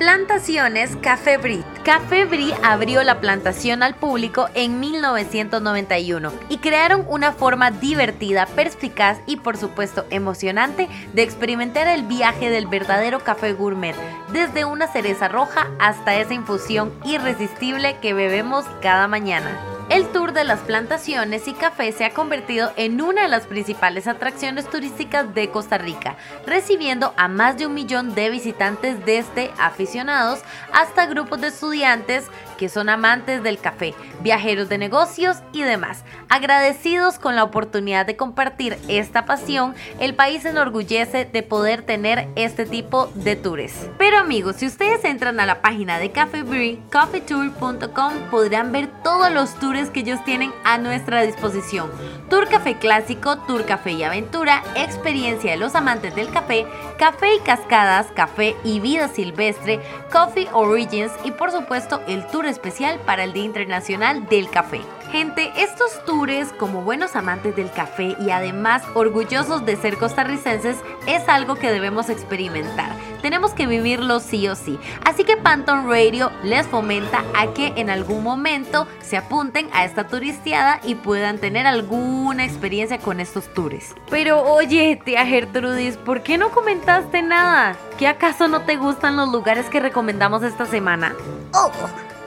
[0.00, 1.62] Plantaciones Café Brie.
[1.84, 9.18] Café Brie abrió la plantación al público en 1991 y crearon una forma divertida, perspicaz
[9.26, 13.94] y por supuesto emocionante de experimentar el viaje del verdadero café gourmet,
[14.32, 19.79] desde una cereza roja hasta esa infusión irresistible que bebemos cada mañana.
[19.90, 24.06] El tour de las plantaciones y café se ha convertido en una de las principales
[24.06, 30.42] atracciones turísticas de Costa Rica, recibiendo a más de un millón de visitantes desde aficionados
[30.72, 32.28] hasta grupos de estudiantes
[32.60, 36.04] que son amantes del café, viajeros de negocios y demás.
[36.28, 42.28] Agradecidos con la oportunidad de compartir esta pasión, el país se enorgullece de poder tener
[42.36, 43.88] este tipo de tours.
[43.96, 46.44] Pero amigos, si ustedes entran a la página de Café
[46.92, 51.90] coffeetour.com, podrán ver todos los tours que ellos tienen a nuestra disposición.
[52.28, 56.66] Tour Café Clásico, Tour Café y Aventura, Experiencia de los amantes del café,
[56.98, 59.80] Café y Cascadas, Café y Vida Silvestre,
[60.12, 64.80] Coffee Origins y por supuesto el Tour especial para el Día Internacional del Café.
[65.10, 70.76] Gente, estos tours como buenos amantes del café y además orgullosos de ser costarricenses
[71.08, 72.94] es algo que debemos experimentar.
[73.20, 74.78] Tenemos que vivirlo sí o sí.
[75.04, 80.06] Así que Panton Radio les fomenta a que en algún momento se apunten a esta
[80.06, 83.96] turisteada y puedan tener alguna experiencia con estos tours.
[84.10, 87.76] Pero oye, tía Gertrudis, ¿por qué no comentaste nada?
[87.98, 91.16] ¿Qué acaso no te gustan los lugares que recomendamos esta semana?
[91.52, 91.72] Oh,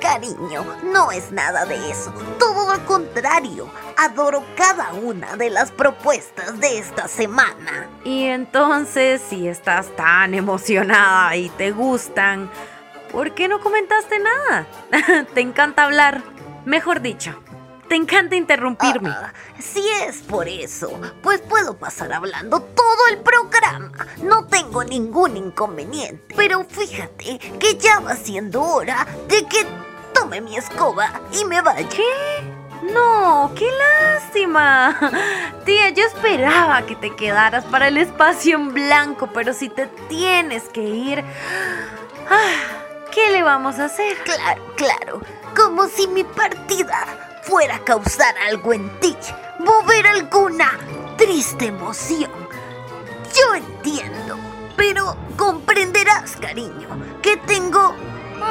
[0.04, 2.13] Cariño, no es nada de eso.
[2.38, 3.70] Todo lo contrario.
[3.96, 7.88] Adoro cada una de las propuestas de esta semana.
[8.04, 12.52] Y entonces, si estás tan emocionada y te gustan,
[13.13, 14.68] ¿por qué no comentaste nada?
[15.34, 16.22] te encanta hablar.
[16.66, 17.42] Mejor dicho,
[17.88, 19.10] te encanta interrumpirme.
[19.10, 23.89] Ah, si es por eso, pues puedo pasar hablando todo el programa.
[24.22, 26.36] No tengo ningún inconveniente.
[26.36, 29.66] Pero fíjate que ya va siendo hora de que
[30.24, 31.90] tome mi escoba y me vaya.
[32.94, 34.98] No, qué lástima.
[35.66, 40.64] Tía, yo esperaba que te quedaras para el espacio en blanco, pero si te tienes
[40.70, 41.24] que ir...
[42.30, 44.16] Ah, ¿Qué le vamos a hacer?
[44.24, 45.22] Claro, claro.
[45.54, 47.06] Como si mi partida
[47.44, 49.14] fuera a causar algo en ti,
[49.60, 50.72] mover alguna
[51.18, 52.32] triste emoción.
[53.36, 54.38] Yo entiendo,
[54.78, 56.88] pero comprenderás, cariño,
[57.22, 57.94] que tengo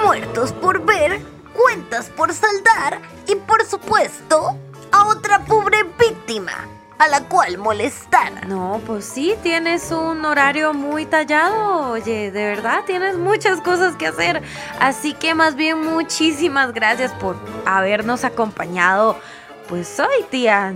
[0.04, 4.56] muertos por ver cuentas por saldar y por supuesto
[4.90, 6.68] a otra pobre víctima
[7.02, 8.46] a la cual molestar.
[8.46, 14.06] No, pues sí, tienes un horario muy tallado, oye, de verdad tienes muchas cosas que
[14.06, 14.42] hacer.
[14.78, 17.36] Así que más bien muchísimas gracias por
[17.66, 19.18] habernos acompañado.
[19.68, 20.74] Pues hoy, tía.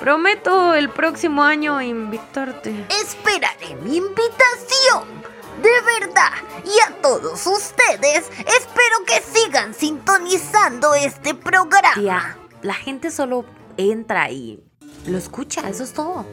[0.00, 2.86] Prometo el próximo año invitarte.
[2.88, 5.19] Esperaré mi invitación
[5.62, 6.32] de verdad.
[6.64, 11.94] Y a todos ustedes, espero que sigan sintonizando este programa.
[11.94, 13.44] Tía, la gente solo
[13.76, 14.62] entra y
[15.06, 16.26] lo escucha, eso es todo.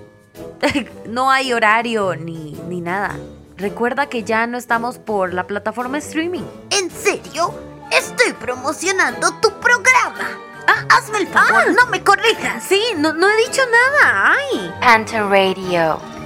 [1.08, 3.18] no hay horario ni, ni nada.
[3.58, 6.44] Recuerda que ya no estamos por la plataforma streaming.
[6.70, 7.54] ¿En serio?
[7.92, 10.38] Estoy promocionando tu programa.
[10.68, 12.62] Ah, hazme el favor, no me corrijas.
[12.64, 14.36] Sí, no, no he dicho nada.
[14.38, 14.74] Ay.
[15.14, 16.17] Radio.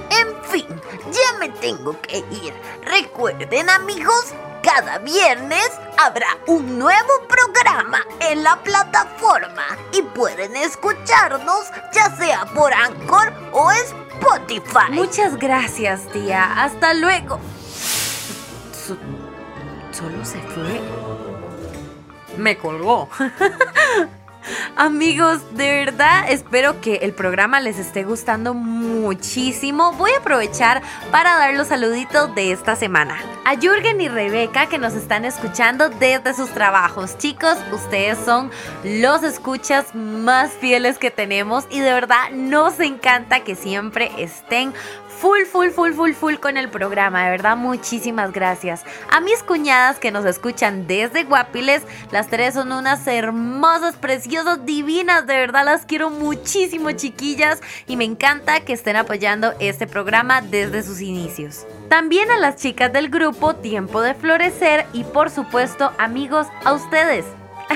[1.12, 2.54] Ya me tengo que ir.
[2.84, 4.32] Recuerden, amigos,
[4.62, 12.72] cada viernes habrá un nuevo programa en la plataforma y pueden escucharnos ya sea por
[12.72, 14.90] Anchor o Spotify.
[14.92, 16.62] Muchas gracias, tía.
[16.62, 17.40] Hasta luego.
[19.92, 20.80] Solo se fue.
[22.38, 23.08] Me colgó.
[24.76, 29.92] Amigos, de verdad espero que el programa les esté gustando muchísimo.
[29.92, 33.16] Voy a aprovechar para dar los saluditos de esta semana.
[33.44, 37.18] A Jürgen y Rebeca que nos están escuchando desde sus trabajos.
[37.18, 38.50] Chicos, ustedes son
[38.84, 44.72] los escuchas más fieles que tenemos y de verdad nos encanta que siempre estén
[45.22, 47.22] full, full, full, full, full con el programa.
[47.22, 48.82] De verdad, muchísimas gracias.
[49.08, 55.24] A mis cuñadas que nos escuchan desde Guapiles, las tres son unas hermosas, preciosas, divinas.
[55.28, 57.60] De verdad, las quiero muchísimo, chiquillas.
[57.86, 61.68] Y me encanta que estén apoyando este programa desde sus inicios.
[61.88, 67.24] También a las chicas del grupo Tiempo de Florecer y por supuesto, amigos, a ustedes.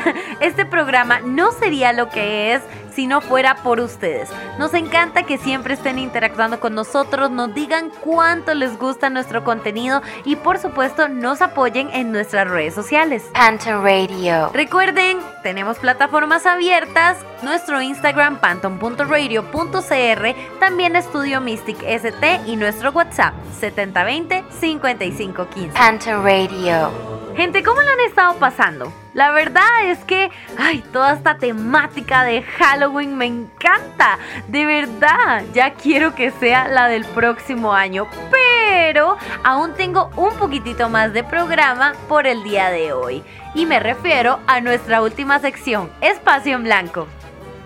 [0.40, 2.62] Este programa no sería lo que es
[2.96, 4.30] si no fuera por ustedes.
[4.58, 10.00] Nos encanta que siempre estén interactuando con nosotros, nos digan cuánto les gusta nuestro contenido
[10.24, 13.24] y por supuesto nos apoyen en nuestras redes sociales.
[13.34, 14.48] Phantom Radio.
[14.54, 25.72] Recuerden, tenemos plataformas abiertas, nuestro Instagram phantom.radio.cr, también Estudio Mystic ST y nuestro WhatsApp 7020-5515.
[25.72, 26.90] Phantom Radio.
[27.36, 29.05] Gente, ¿cómo lo han estado pasando?
[29.16, 34.18] La verdad es que, ay, toda esta temática de Halloween me encanta.
[34.48, 38.06] De verdad, ya quiero que sea la del próximo año.
[38.30, 43.24] Pero aún tengo un poquitito más de programa por el día de hoy.
[43.54, 47.08] Y me refiero a nuestra última sección, Espacio en Blanco.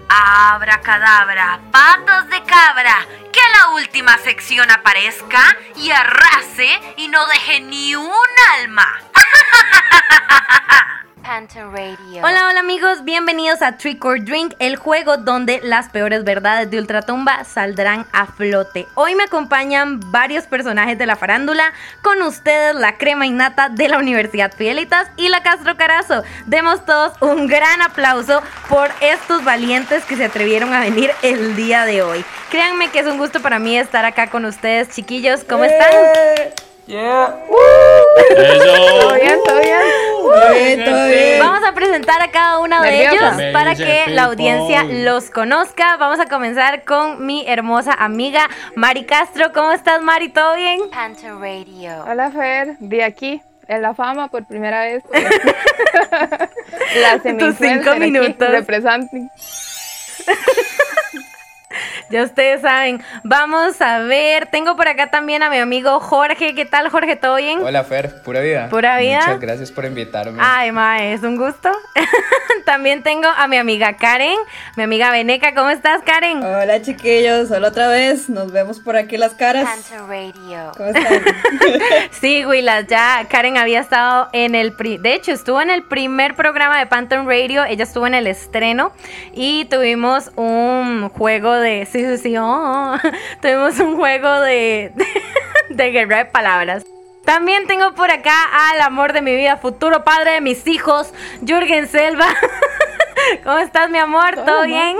[0.09, 2.95] Abracadabra, patas de cabra,
[3.33, 8.09] que la última sección aparezca y arrase y no deje ni un
[8.61, 8.87] alma.
[11.23, 12.23] Phantom Radio.
[12.25, 16.79] Hola, hola amigos, bienvenidos a Trick or Drink, el juego donde las peores verdades de
[16.79, 18.87] Ultratumba saldrán a flote.
[18.95, 23.99] Hoy me acompañan varios personajes de la farándula, con ustedes la crema innata de la
[23.99, 26.23] Universidad Fidelitas y la Castro Carazo.
[26.47, 31.85] Demos todos un gran aplauso por estos valientes que se atrevieron a venir el día
[31.85, 32.25] de hoy.
[32.51, 35.91] Créanme que es un gusto para mí estar acá con ustedes, chiquillos, ¿cómo están?
[36.87, 36.95] Todo
[39.14, 39.81] bien, todo bien.
[40.22, 41.39] Todo bien, todo bien.
[41.41, 43.22] Vamos a presentar a cada uno de ellos
[43.53, 45.97] para que la audiencia los conozca.
[45.97, 49.53] Vamos a comenzar con mi hermosa amiga Mari Castro.
[49.53, 50.31] ¿Cómo estás, Mari?
[50.31, 50.81] ¿Todo bien?
[50.91, 52.05] Phantom Radio.
[52.09, 55.03] Hola Fer, de aquí, en la fama por primera vez.
[57.01, 58.51] la Tus cinco minutos.
[58.51, 59.28] Representante.
[62.11, 63.03] Ya ustedes saben.
[63.23, 64.47] Vamos a ver.
[64.47, 66.55] Tengo por acá también a mi amigo Jorge.
[66.55, 67.16] ¿Qué tal, Jorge?
[67.16, 67.61] ¿Todo bien?
[67.62, 68.68] Hola Fer, pura vida.
[68.68, 69.18] ¿Pura vida?
[69.21, 70.39] Muchas gracias por invitarme.
[70.43, 71.71] Ay, ma, es un gusto.
[72.64, 74.37] también tengo a mi amiga Karen,
[74.77, 75.55] mi amiga Beneca.
[75.55, 76.43] ¿Cómo estás, Karen?
[76.43, 79.64] Hola chiquillos, hola otra vez, nos vemos por aquí las caras.
[79.64, 80.73] Phantom Radio.
[80.77, 81.23] ¿Cómo están?
[82.21, 84.73] Sí, Willas, ya Karen había estado en el...
[84.73, 88.27] pri- de hecho, estuvo en el primer programa de Phantom Radio, ella estuvo en el
[88.27, 88.93] estreno
[89.33, 91.87] y tuvimos un juego de...
[91.87, 92.97] Sí, sí, sí, oh,
[93.43, 94.93] tuvimos un juego de,
[95.71, 96.85] de guerra de palabras.
[97.25, 98.35] También tengo por acá
[98.71, 101.13] al amor de mi vida, futuro padre de mis hijos,
[101.47, 102.27] Jürgen Selva.
[103.45, 104.35] ¿Cómo estás, mi amor?
[104.35, 104.97] ¿Todo bien?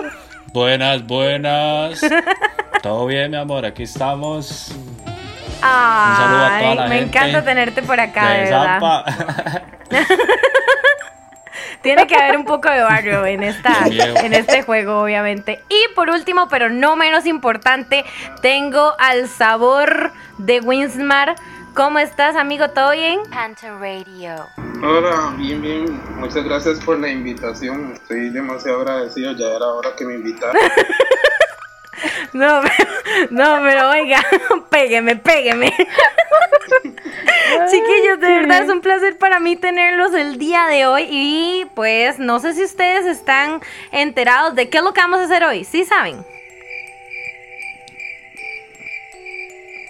[0.53, 2.01] Buenas, buenas.
[2.83, 4.73] Todo bien, mi amor, aquí estamos.
[5.63, 9.63] Ay, saludo a toda la me gente encanta tenerte por acá, de, de verdad.
[11.83, 15.63] Tiene que haber un poco de barrio en, esta, en este juego, obviamente.
[15.69, 18.05] Y por último, pero no menos importante,
[18.43, 21.37] tengo al sabor de Winsmar.
[21.75, 22.69] ¿Cómo estás, amigo?
[22.71, 23.21] ¿Todo bien?
[23.31, 24.47] Phantom Radio.
[24.83, 26.01] Hola, bien, bien.
[26.17, 27.93] Muchas gracias por la invitación.
[27.93, 29.33] Estoy demasiado agradecido.
[29.33, 30.57] Ya era hora que me invitaran.
[32.33, 34.25] No, pero, no, pero oiga,
[34.71, 35.73] pégueme, pégueme.
[37.71, 41.07] Chiquillos, de verdad es un placer para mí tenerlos el día de hoy.
[41.11, 43.61] Y pues no sé si ustedes están
[43.93, 45.65] enterados de qué es lo que vamos a hacer hoy.
[45.65, 46.25] ¿Sí saben?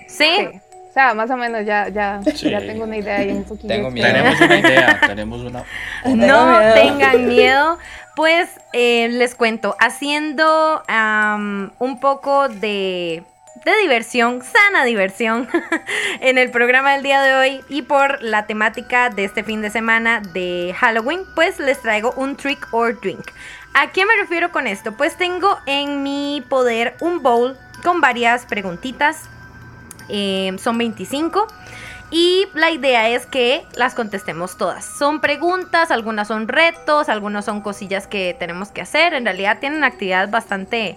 [0.07, 0.49] ¿Sí?
[0.89, 2.51] O sea, más o menos ya, ya, Sí.
[2.51, 3.69] ya tengo una idea y un poquillo.
[3.69, 4.09] Tengo miedo.
[4.09, 5.65] Tenemos una idea, tenemos una.
[6.05, 7.79] No tengan miedo.
[8.21, 10.83] Pues les cuento, haciendo
[11.79, 13.25] un poco de,
[13.81, 15.49] diversión, sana diversión,
[16.21, 19.71] en el programa del día de hoy y por la temática de este fin de
[19.71, 23.25] semana de Halloween, pues les traigo un trick or drink.
[23.73, 24.93] ¿A qué me refiero con esto?
[24.93, 29.31] Pues tengo en mi poder un bowl con varias preguntitas.
[30.11, 31.47] Eh, son 25.
[32.11, 34.85] Y la idea es que las contestemos todas.
[34.85, 39.15] Son preguntas, algunas son retos, algunas son cosillas que tenemos que hacer.
[39.15, 40.97] En realidad tienen actividades bastante,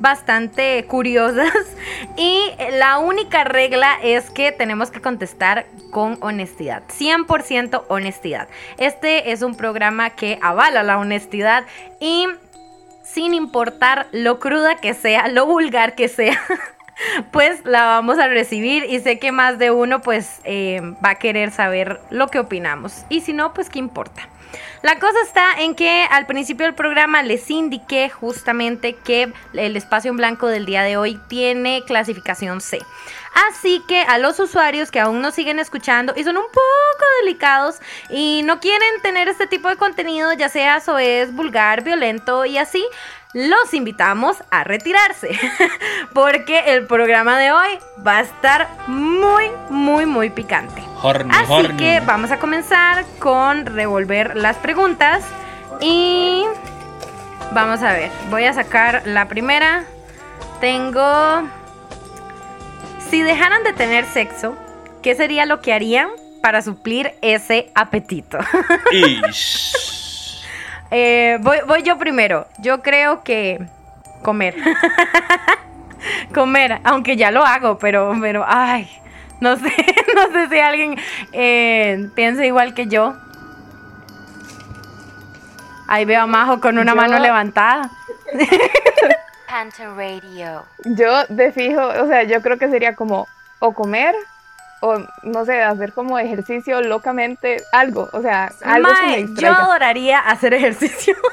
[0.00, 1.52] bastante curiosas.
[2.16, 2.40] Y
[2.78, 6.82] la única regla es que tenemos que contestar con honestidad.
[6.88, 8.48] 100% honestidad.
[8.78, 11.64] Este es un programa que avala la honestidad
[12.00, 12.26] y
[13.02, 16.40] sin importar lo cruda que sea, lo vulgar que sea.
[17.30, 21.14] pues la vamos a recibir y sé que más de uno pues eh, va a
[21.16, 23.04] querer saber lo que opinamos.
[23.08, 24.28] Y si no, pues qué importa.
[24.82, 30.10] La cosa está en que al principio del programa les indiqué justamente que el espacio
[30.10, 32.78] en blanco del día de hoy tiene clasificación C.
[33.48, 37.80] Así que a los usuarios que aún no siguen escuchando y son un poco delicados
[38.10, 42.58] y no quieren tener este tipo de contenido, ya sea eso es vulgar, violento y
[42.58, 42.86] así,
[43.34, 45.38] los invitamos a retirarse.
[46.14, 47.68] Porque el programa de hoy
[48.06, 50.82] va a estar muy, muy, muy picante.
[51.02, 51.76] Horny, Así horny.
[51.76, 55.22] que vamos a comenzar con revolver las preguntas.
[55.80, 56.44] Y
[57.52, 58.10] vamos a ver.
[58.30, 59.84] Voy a sacar la primera.
[60.60, 61.42] Tengo.
[63.10, 64.56] Si dejaran de tener sexo,
[65.02, 66.08] ¿qué sería lo que harían
[66.40, 68.38] para suplir ese apetito?
[70.90, 72.46] Eh, voy, voy yo primero.
[72.58, 73.58] Yo creo que
[74.22, 74.54] comer.
[76.34, 78.88] comer, aunque ya lo hago, pero, pero, ay,
[79.40, 79.72] no sé,
[80.14, 80.96] no sé si alguien
[81.32, 83.14] eh, piensa igual que yo.
[85.86, 87.90] Ahí veo a Majo con una Yo- mano levantada.
[89.96, 90.64] Radio.
[90.84, 93.28] Yo de fijo, o sea, yo creo que sería como
[93.60, 94.12] o comer
[94.80, 99.52] o no sé, hacer como ejercicio locamente, algo, o sea, algo que me Mae, yo
[99.52, 101.14] adoraría hacer ejercicio.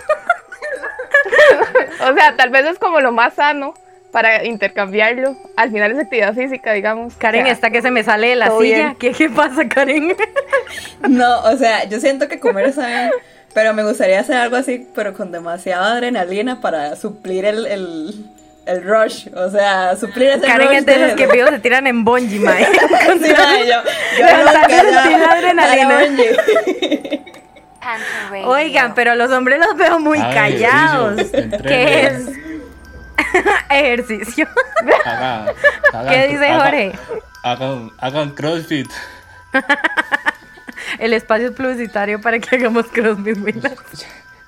[2.04, 3.74] O sea, tal vez es como lo más sano
[4.12, 5.36] para intercambiarlo.
[5.56, 7.16] Al final es actividad física, digamos.
[7.16, 8.60] Karen O sea, está que se me sale de la silla.
[8.60, 8.96] bien.
[8.96, 10.16] ¿Qué, ¿Qué pasa, Karen?
[11.10, 13.12] No, o sea, yo siento que comer bien,
[13.54, 18.30] pero me gustaría hacer algo así, pero con demasiada adrenalina para suplir el, el,
[18.66, 21.88] el rush, o sea, suplir ese Karen rush es de esas que veo se tiran
[21.88, 22.66] en bungee, mae.
[22.66, 23.82] Sí, mae, yo.
[28.46, 31.22] Oigan, pero los hombres los veo muy callados.
[31.64, 32.30] ¿Qué es?
[33.70, 34.48] Ejercicio.
[35.06, 35.48] Hagan-
[36.10, 36.92] ¿Qué dice Jorge?
[37.44, 38.90] Hagan, hagan crossfit.
[41.00, 43.66] El espacio es publicitario para que hagamos crossfit.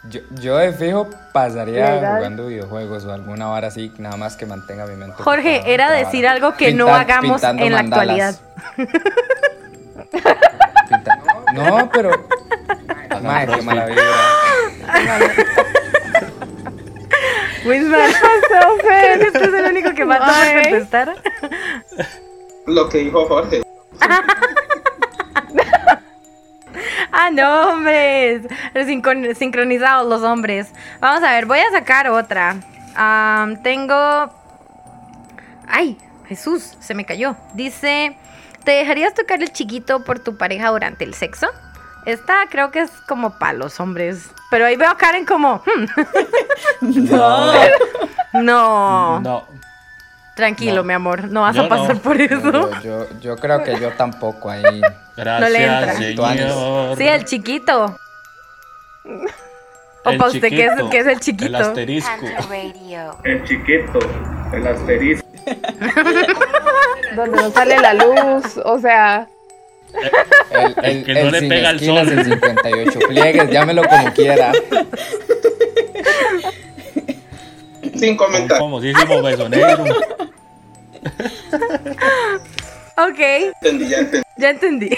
[0.10, 2.18] Yo, yo de fijo pasaría Legal.
[2.18, 5.16] jugando videojuegos o alguna hora así, nada más que mantenga mi mente.
[5.24, 6.36] Jorge, ocupada, era decir vara.
[6.36, 8.42] algo que no Pintar- hagamos pintando en la mandalas.
[8.78, 9.00] actualidad.
[11.54, 12.28] No, pero.
[13.22, 14.04] Madre, qué mala vibra.
[17.66, 18.10] Wismar,
[18.82, 20.64] creo que tú eres el único que por Ay.
[20.64, 21.16] contestar.
[22.66, 23.62] Lo que dijo Jorge.
[27.16, 28.42] Ah, no, hombres.
[28.74, 30.72] Sincron- sincronizados los hombres.
[31.00, 32.56] Vamos a ver, voy a sacar otra.
[33.64, 34.34] Tengo.
[35.68, 35.98] Ay,
[36.28, 37.36] Jesús, se me cayó.
[37.54, 38.18] Dice:
[38.64, 41.48] ¿Te dejarías tocar el chiquito por tu pareja durante el sexo?
[42.08, 44.30] Esta creo que es como para los hombres.
[44.50, 45.58] Pero ahí veo a Karen como.
[45.66, 45.86] hmm.
[46.82, 47.54] No.
[48.34, 49.20] No.
[49.20, 49.48] No.
[50.36, 51.26] Tranquilo, mi amor.
[51.30, 52.02] No vas Yo a pasar no.
[52.02, 52.52] por eso.
[52.52, 54.82] Yo, yo, yo creo que yo tampoco ahí.
[55.16, 55.94] No le entra.
[55.96, 56.98] señor.
[56.98, 57.96] Sí, el chiquito.
[60.06, 61.46] O El para usted, ¿qué es, qué es el chiquito?
[61.46, 62.26] el asterisco.
[63.24, 64.00] El chiquito,
[64.54, 65.28] el asterisco.
[67.16, 69.28] Donde no sale la luz, o sea,
[70.50, 71.98] El, el, que no el le sin pega el sol.
[72.10, 74.52] el 58 pliegues, llámelo como quiera.
[77.96, 78.62] Sin comentar.
[78.62, 79.84] Un famosísimo beso negro.
[82.96, 83.20] Ok.
[83.20, 84.24] Entendí, ya entendí.
[84.38, 84.90] Ya entendí.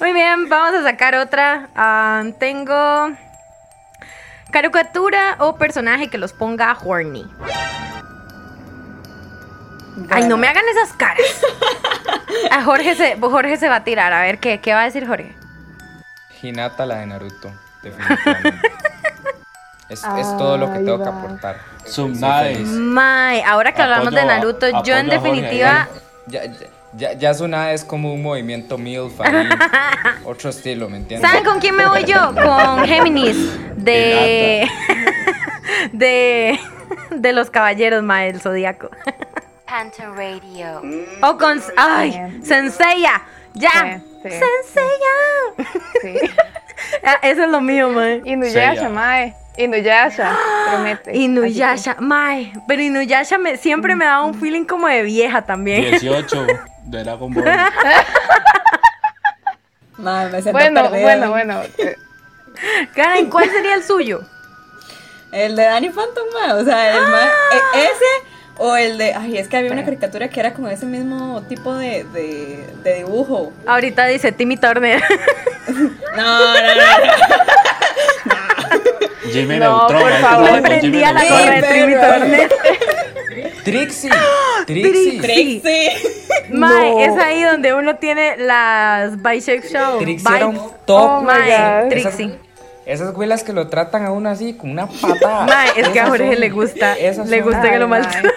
[0.00, 1.68] Muy bien, vamos a sacar otra.
[1.74, 3.12] Ah, tengo
[4.50, 7.24] caricatura o personaje que los ponga horny.
[10.10, 11.40] Ay, no me hagan esas caras.
[12.50, 14.12] A Jorge se, Jorge se va a tirar.
[14.12, 15.34] A ver, ¿qué, qué va a decir Jorge?
[16.42, 18.72] Hinata la de Naruto, definitivamente.
[19.92, 21.56] Es, es todo lo que tengo que aportar.
[22.68, 25.88] Mae, ahora que hablamos de a- Naruto, yo en definitiva...
[26.26, 26.42] Ya,
[26.94, 29.48] ya, ya, es como un movimiento MILF ahí,
[30.24, 31.28] otro estilo, ¿me entiendes?
[31.28, 32.34] ¿Saben con quién me voy yo?
[32.34, 33.36] Con Géminis
[33.76, 34.68] de
[35.92, 36.60] de
[37.10, 38.90] de los caballeros, mae, el zodiaco.
[39.66, 40.82] Panther Radio.
[41.22, 43.22] O con ay, Senseiya.
[43.54, 44.00] Ya.
[44.22, 44.28] sí.
[44.30, 45.70] Senseiya.
[46.02, 46.18] sí.
[47.04, 48.20] Ah, Eso es lo mío, mae.
[48.24, 49.34] Inuyasha, mae.
[49.56, 50.36] Inuyasha,
[50.70, 51.16] promete.
[51.16, 55.90] Inuyasha, mae, pero Inuyasha me, siempre me daba un feeling como de vieja también.
[55.90, 56.46] 18
[56.84, 57.44] de Dragon Ball.
[59.98, 61.02] Mae, me siento Bueno, perdida.
[61.02, 61.62] bueno, bueno.
[61.78, 61.96] eh,
[62.94, 64.22] Karen, ¿cuál sería el suyo?
[65.30, 66.52] El de Danny Phantom, mae.
[66.60, 67.28] O sea, el mae-
[67.74, 68.04] e- ese
[68.58, 69.14] o el de.
[69.14, 72.94] Ay, es que había una caricatura que era como ese mismo tipo de, de, de
[72.96, 73.52] dibujo.
[73.66, 75.02] Ahorita dice Timmy Turner.
[76.16, 76.82] No, no, no.
[79.30, 80.02] Jimmy No, Neutron.
[80.02, 80.52] por favor.
[80.52, 82.18] Me prendía la gorra de perro.
[82.18, 82.52] Turner.
[83.64, 84.10] Trixie.
[84.66, 85.20] Trixie.
[85.20, 85.92] Trixie.
[86.50, 87.00] Mae, No.
[87.00, 90.70] es ahí donde uno tiene las bisexual Trixie era un vibes.
[90.86, 91.10] top.
[91.10, 91.88] Oh Mae.
[91.88, 92.38] Trixie.
[92.84, 95.46] Esas güelas que lo tratan a uno así, con una patada.
[95.46, 98.30] Mae, es que a Jorge son- le gusta, le gusta que lo maltraten.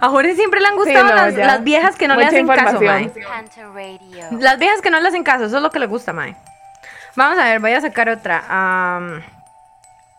[0.00, 3.08] A Jorge siempre le han gustado no, las, viejas que no le hacen caso, mae.
[4.40, 6.34] Las viejas que no le hacen caso, eso es lo que le gusta, mae.
[7.14, 8.42] Vamos a ver, voy a sacar otra.
[8.48, 9.22] Am,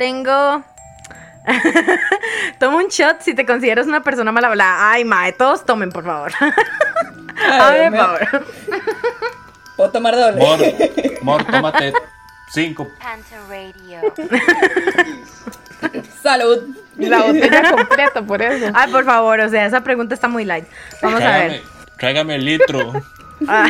[0.04, 0.64] tengo.
[2.60, 4.92] Toma un shot si te consideras una persona mal hablada.
[4.92, 6.32] Ay, mae, todos tomen, por favor.
[6.42, 8.46] A Ay, por favor.
[9.78, 10.42] Puedo tomar doble.
[10.42, 10.60] Mor,
[11.22, 11.94] Mor, tómate
[12.52, 12.88] 5.
[13.02, 14.02] Panther Radio.
[16.22, 16.60] Salud.
[16.98, 18.72] La botella completa, por eso.
[18.74, 20.66] Ay, por favor, o sea, esa pregunta está muy light.
[21.02, 21.62] Vamos a ver.
[21.98, 22.92] Tráigame el litro.
[23.48, 23.68] Ah,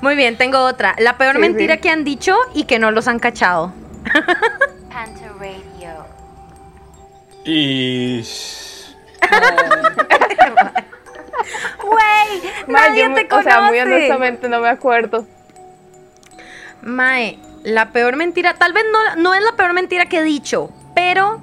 [0.00, 0.94] Muy bien, tengo otra.
[0.98, 1.80] La peor Sí, mentira sí.
[1.80, 3.72] que han dicho y que no los han cachado.
[4.98, 6.06] Panther Radio.
[7.44, 8.20] Y.
[11.84, 13.94] Güey, Mae, nadie yo te o sea, muy conoce.
[13.94, 15.24] honestamente no me acuerdo.
[16.82, 20.72] Mae, la peor mentira, tal vez no, no es la peor mentira que he dicho,
[20.96, 21.40] pero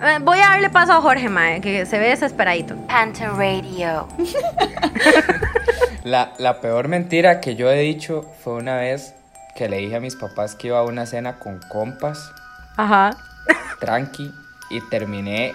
[0.00, 2.76] eh, voy a darle paso a Jorge, Mae, que se ve desesperadito.
[2.86, 4.06] Panther Radio.
[6.04, 9.14] La, la peor mentira que yo he dicho fue una vez
[9.56, 12.32] que le dije a mis papás que iba a una cena con compas,
[12.76, 13.10] Ajá.
[13.80, 14.32] tranqui,
[14.70, 15.54] y terminé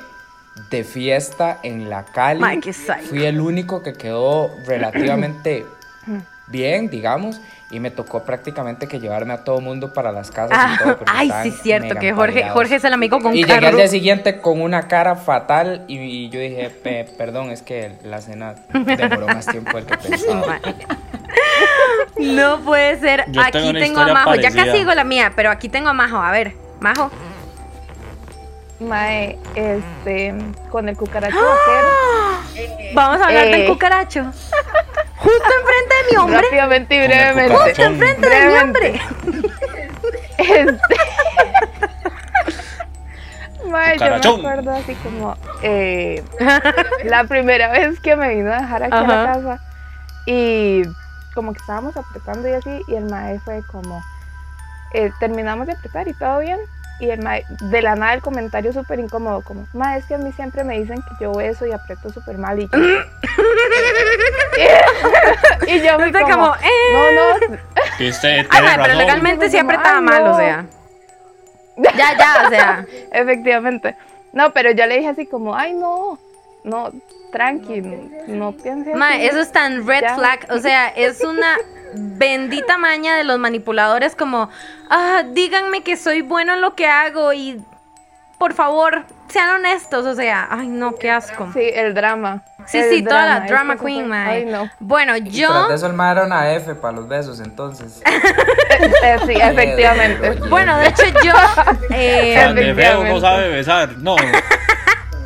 [0.69, 2.59] de fiesta en la Cali.
[2.61, 2.73] Qué.
[2.73, 5.65] Fui el único que quedó relativamente
[6.47, 7.39] bien, digamos,
[7.69, 10.91] y me tocó prácticamente que llevarme a todo mundo para las casas y todo.
[10.91, 12.47] Ah, porque ay, sí, cierto, que Jorge.
[12.49, 13.77] Jorge es el amigo con Y llegué al carro.
[13.77, 18.21] día siguiente con una cara fatal y, y yo dije, "Pe- perdón, es que la
[18.21, 20.59] cena demoró más tiempo del que pensaba.
[22.17, 23.25] No puede ser.
[23.31, 24.35] Yo aquí tengo tengo, a Majo.
[24.35, 26.17] Ya casi digo la mía, pero aquí tengo a Majo.
[26.17, 27.09] A ver, Majo.
[28.79, 30.35] Mae, este,
[30.69, 31.87] con el cucaracho vaquero.
[32.93, 34.23] Vamos a hablar del Eh, cucaracho.
[35.17, 36.41] Justo enfrente de mi hombre.
[36.43, 37.55] Rápidamente y brevemente.
[37.55, 39.01] Justo enfrente de mi hombre.
[40.37, 40.77] Este.
[43.67, 44.05] Mae, yo
[44.37, 46.23] me acuerdo así como eh,
[47.03, 49.33] la primera vez que me vino a dejar aquí a la Ajá.
[49.33, 49.59] casa
[50.25, 50.83] y
[51.33, 54.01] como que estábamos apretando y así y el mae fue como
[54.93, 56.59] eh, terminamos de apretar y todo bien
[56.99, 60.17] y el mae de la nada el comentario súper incómodo como mae es que a
[60.17, 62.79] mí siempre me dicen que yo beso y aprieto súper mal y yo,
[65.67, 66.91] y yo me como, como, eh.
[66.91, 67.21] no no
[67.97, 70.37] Que usted mae, pero legalmente sí apretaba mal, o no.
[70.37, 70.65] sea.
[71.77, 72.85] Ya, ya, o sea.
[73.11, 73.95] Efectivamente.
[74.33, 76.17] No, pero yo le dije así como, ay, no,
[76.63, 76.91] no,
[77.31, 77.81] tranqui,
[78.27, 78.95] no pienses.
[78.95, 80.15] Mae, así, eso es tan red ya".
[80.15, 80.47] flag.
[80.49, 81.55] O sea, es una
[81.93, 84.49] bendita maña de los manipuladores como,
[84.89, 87.61] ah, díganme que soy bueno en lo que hago y
[88.37, 90.05] por favor, sean honestos.
[90.05, 91.49] O sea, ay no, qué asco.
[91.53, 92.43] Sí, el drama.
[92.67, 94.29] Sí, el sí, toda la drama queen, fue- mae.
[94.29, 94.69] Ay, no.
[94.79, 95.67] Bueno, yo...
[95.69, 98.01] de eso el mae era una F para los besos, entonces.
[99.03, 100.31] Eh, sí, efectivamente.
[100.49, 101.33] Bueno, de hecho yo...
[101.89, 103.97] eh, Tan de feo no sabe besar.
[103.97, 104.15] No.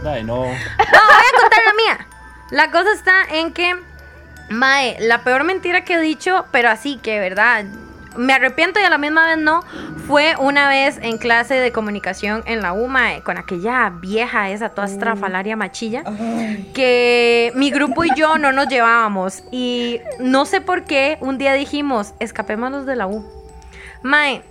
[0.05, 0.36] Ay, no.
[0.36, 2.07] No, voy a contar la mía.
[2.51, 3.76] La cosa está en que,
[4.52, 7.66] Mae, la peor mentira que he dicho, pero así que, ¿verdad?
[8.18, 9.62] Me arrepiento y a la misma vez no.
[10.06, 14.88] Fue una vez en clase de comunicación en la UMA, con aquella vieja esa, toda
[14.88, 16.04] estrafalaria machilla,
[16.74, 19.43] que mi grupo y yo no nos llevábamos.
[19.52, 23.26] Y no sé por qué, un día dijimos, escapémonos de la U.
[24.04, 24.41] Mae,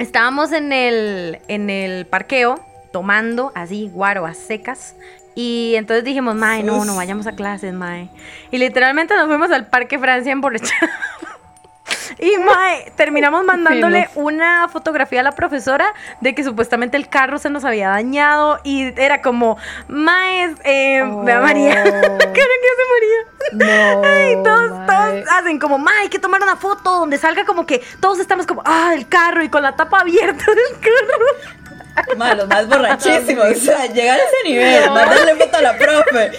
[0.00, 2.58] estábamos en el, en el parqueo
[2.92, 4.96] tomando así guaro a secas.
[5.36, 8.08] Y entonces dijimos, mae, no, no vayamos a clases, mae.
[8.50, 10.40] Y literalmente nos fuimos al Parque Francia en
[12.18, 17.50] Y mae, terminamos mandándole una fotografía a la profesora de que supuestamente el carro se
[17.50, 19.58] nos había dañado y era como,
[19.88, 23.92] mae, eh, vea María, ¿qué hace María?
[23.92, 24.86] No, Ay, todos, mae.
[24.86, 28.46] todos hacen como, mae, hay que tomar una foto donde salga como que todos estamos
[28.46, 31.65] como, ah, el carro y con la tapa abierta del carro.
[32.16, 33.44] Ma, los más borrachísimos.
[33.50, 36.30] O sea, llegar a ese nivel, mandarle foto a la profe.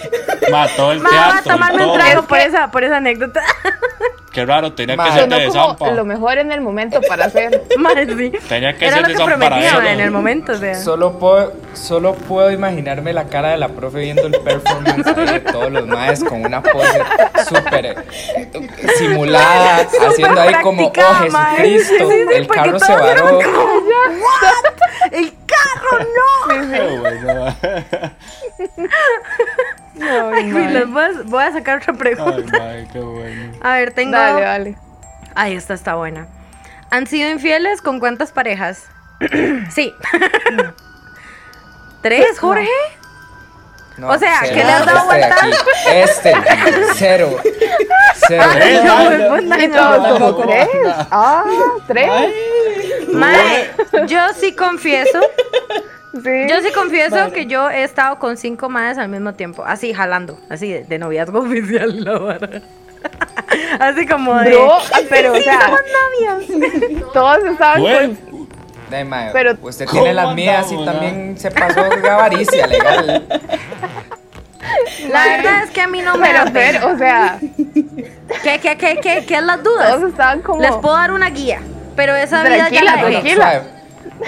[0.50, 1.52] Mató el Ma, a teatro.
[1.52, 1.94] tomarme un todo.
[1.98, 3.42] trago por esa, por esa anécdota.
[4.32, 5.90] Qué raro, tenía que ser de como Zampa.
[5.90, 7.64] lo mejor en el momento para hacer.
[7.76, 8.30] Mae, sí.
[8.48, 9.82] Tenía que Era ser lo de que Zampa para prometía eso.
[9.82, 10.74] en el momento, o sea.
[10.76, 15.40] Solo puedo, solo puedo imaginarme la cara de la profe viendo el performance ahí de
[15.40, 17.02] todos los maes con una pose
[17.48, 17.96] súper eh,
[18.96, 21.56] simulada, haciendo ahí como, oh practicada, mae.
[21.56, 23.38] Jesucristo, Sí, sí, sí, el porque carro se todos eran varó.
[23.38, 23.74] como,
[24.18, 25.12] ¿What?
[25.12, 25.32] ¡El
[25.62, 26.28] carro no!
[26.70, 27.56] Qué bueno.
[30.32, 32.58] Ay, güey, les voy, a, voy a sacar otra Ay, pregunta.
[32.58, 33.52] mae, qué bueno.
[33.60, 34.12] A ver, tengo.
[34.12, 34.78] Dale, dale.
[35.34, 36.28] Ay, esta está buena.
[36.90, 38.84] ¿Han sido infieles con cuántas parejas?
[39.70, 39.92] sí.
[42.02, 42.62] ¿Tres, Jorge?
[42.62, 42.97] No,
[44.02, 44.52] O sea, cero.
[44.54, 45.50] ¿qué le has dado Este aquí,
[45.94, 46.32] Este,
[46.94, 47.36] cero,
[48.28, 48.42] cero.
[48.60, 50.36] Ay, no, Ay, pues, no.
[50.36, 50.68] tres.
[51.10, 51.44] Ah,
[51.86, 52.10] tres.
[53.12, 53.70] Mae,
[54.06, 55.20] yo sí confieso.
[56.22, 56.46] Sí.
[56.48, 59.64] Yo sí confieso que yo he estado con cinco madres al mismo tiempo.
[59.64, 60.38] Así, jalando.
[60.48, 62.62] Así, de, de noviazgo oficial, la vara.
[63.78, 64.50] Así como de.
[64.50, 64.78] Bro,
[65.08, 65.80] pero, sí, o sea, somos
[66.48, 67.12] novios.
[67.12, 68.37] Todos estaban con.
[69.32, 73.26] Pero- usted tiene las ¿Cómo mías y también se pasó de avaricia legal.
[75.10, 76.86] La verdad es que a mí no me Pero, pena.
[76.86, 77.38] o sea,
[78.42, 79.94] ¿Qué, qué, qué, qué, qué es las dudas?
[79.96, 80.60] todos estaban como.
[80.60, 81.60] Les puedo dar una guía.
[81.96, 83.34] Pero esa vida ya la tranquila.
[83.34, 83.62] Suave.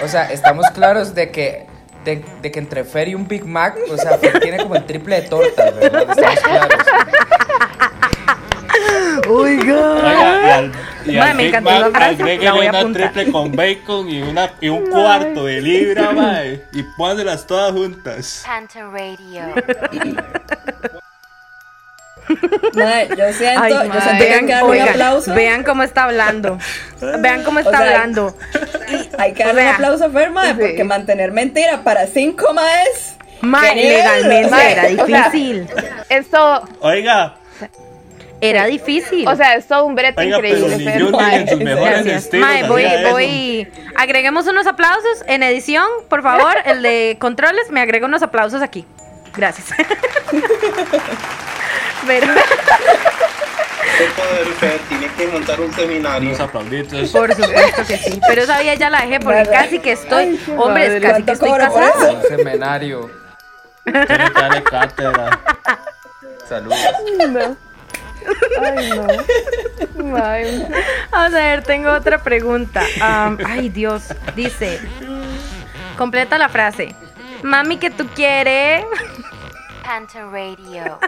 [0.03, 1.67] O sea, estamos claros de que,
[2.05, 4.85] de, de que entre Fer y un Big Mac, o sea, Fer tiene como el
[4.85, 6.05] triple de tortas, ¿verdad?
[6.09, 6.85] Estamos claros.
[9.29, 9.91] Oiga.
[9.95, 10.71] Oiga,
[11.05, 13.11] y al, me encantó la frase, una apuntar.
[13.11, 16.61] triple con bacon y, una, y un cuarto de libra, mae.
[16.73, 18.43] Y pónganselas todas juntas.
[18.45, 19.41] Panta Radio.
[22.73, 25.33] Mae, yo siento, Ay, yo siento que hay que darle un oigan, aplauso.
[25.33, 26.57] vean cómo está hablando.
[27.19, 28.37] Vean cómo está O sea, hablando.
[29.17, 32.53] Hay que O darle sea, un aplauso a Fer, mae, porque mantener mentira para cinco
[32.53, 33.15] maes.
[33.41, 33.97] Mae, ¿qué nivel?
[33.97, 35.67] legalmente era o sea, difícil.
[36.09, 37.35] Esto, Oiga,
[38.41, 39.27] Era difícil.
[39.27, 40.91] o sea, es todo un brete oiga, pero increíble.
[40.93, 41.35] Jürgen mae.
[41.41, 42.47] en sus mejores estilos.
[42.47, 43.67] Mae, voy, voy.
[43.95, 46.55] Agreguemos unos aplausos en edición, por favor.
[46.65, 48.85] El de controles me agrega unos aplausos aquí.
[49.35, 49.67] Gracias.
[52.07, 52.27] Pero,
[53.97, 56.29] Qué poder, Fer, tiene que montar un seminario.
[56.29, 57.09] Unos aplauditos.
[57.11, 58.19] por supuesto que sí.
[58.27, 59.53] Pero esa vida ya la dejé porque ¿Verdad?
[59.53, 60.23] casi que estoy.
[60.23, 62.11] Ay, Hombre, madre, casi que ¿cuánto estoy casada.
[62.13, 63.11] Un seminario.
[63.83, 65.39] Tiene que darle cátedra.
[66.49, 66.79] Saludos.
[67.29, 67.55] No.
[68.61, 69.07] Ay, no.
[71.11, 72.81] Vamos a ver, tengo otra pregunta.
[73.45, 74.13] Ay, Dios.
[74.35, 74.79] Dice:
[75.97, 76.95] Completa la frase.
[77.43, 78.85] Mami, que tú quieres?
[79.83, 80.99] Panta Radio.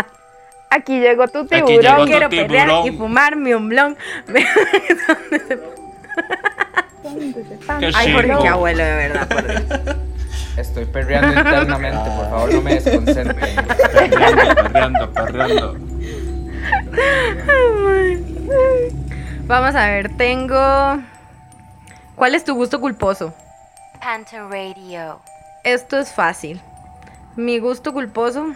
[0.70, 1.98] Aquí llegó tu llegó tiburón.
[2.00, 2.86] tu Quiero perrear tiburón.
[2.94, 3.96] y fumarme un blon.
[7.80, 9.96] Qué Ay, Jorge, qué abuelo, de verdad, por Dios.
[10.56, 13.56] Estoy perreando internamente, por favor no me desconcentren.
[13.94, 15.76] Perreando, perreando, perreando.
[19.46, 20.98] Vamos a ver, tengo.
[22.14, 23.34] ¿Cuál es tu gusto culposo?
[24.00, 25.20] Panta Radio.
[25.64, 26.60] Esto es fácil.
[27.36, 28.52] Mi gusto culposo.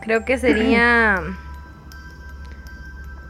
[0.00, 1.22] Creo que sería.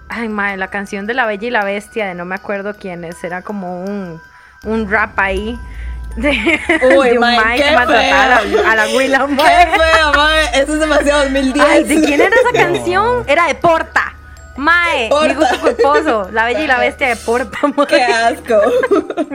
[0.09, 3.05] Ay, madre, la canción de La Bella y la Bestia, de no me acuerdo quién
[3.05, 3.23] es.
[3.25, 4.21] Era como un,
[4.65, 5.59] un rap ahí.
[6.17, 6.31] De,
[6.97, 10.13] Uy, de un mae, mae qué que maltrataba a la, a la Willa, Qué feo,
[10.15, 10.45] mae.
[10.63, 11.67] Eso es demasiado 2010.
[11.69, 13.25] Ay, ¿de quién era esa canción?
[13.27, 14.15] Era de Porta.
[14.57, 16.29] Mae, mi gusto culposo.
[16.33, 17.87] La Bella y la Bestia de Porta, mae.
[17.89, 18.61] Qué asco.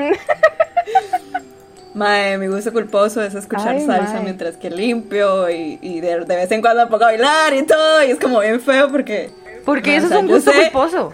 [1.93, 4.23] Mae, mi gusto culposo es escuchar Ay, salsa mae.
[4.23, 7.63] mientras que limpio y, y de, de vez en cuando me pongo a bailar y
[7.63, 8.03] todo.
[8.03, 9.31] Y es como bien feo porque.
[9.65, 11.11] Porque mae, eso o sea, es un gusto sé- culposo.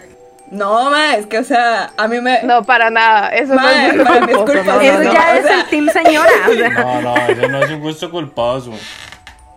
[0.56, 2.42] No, mae, es que, o sea, a mí me.
[2.42, 3.28] No, para nada.
[3.30, 5.46] Eso no es para mí es culposo, culpa no, de- Eso no, ya o es
[5.46, 6.30] sea- el team señora.
[6.48, 6.68] o sea.
[6.70, 8.72] No, no, eso no es un gusto culposo.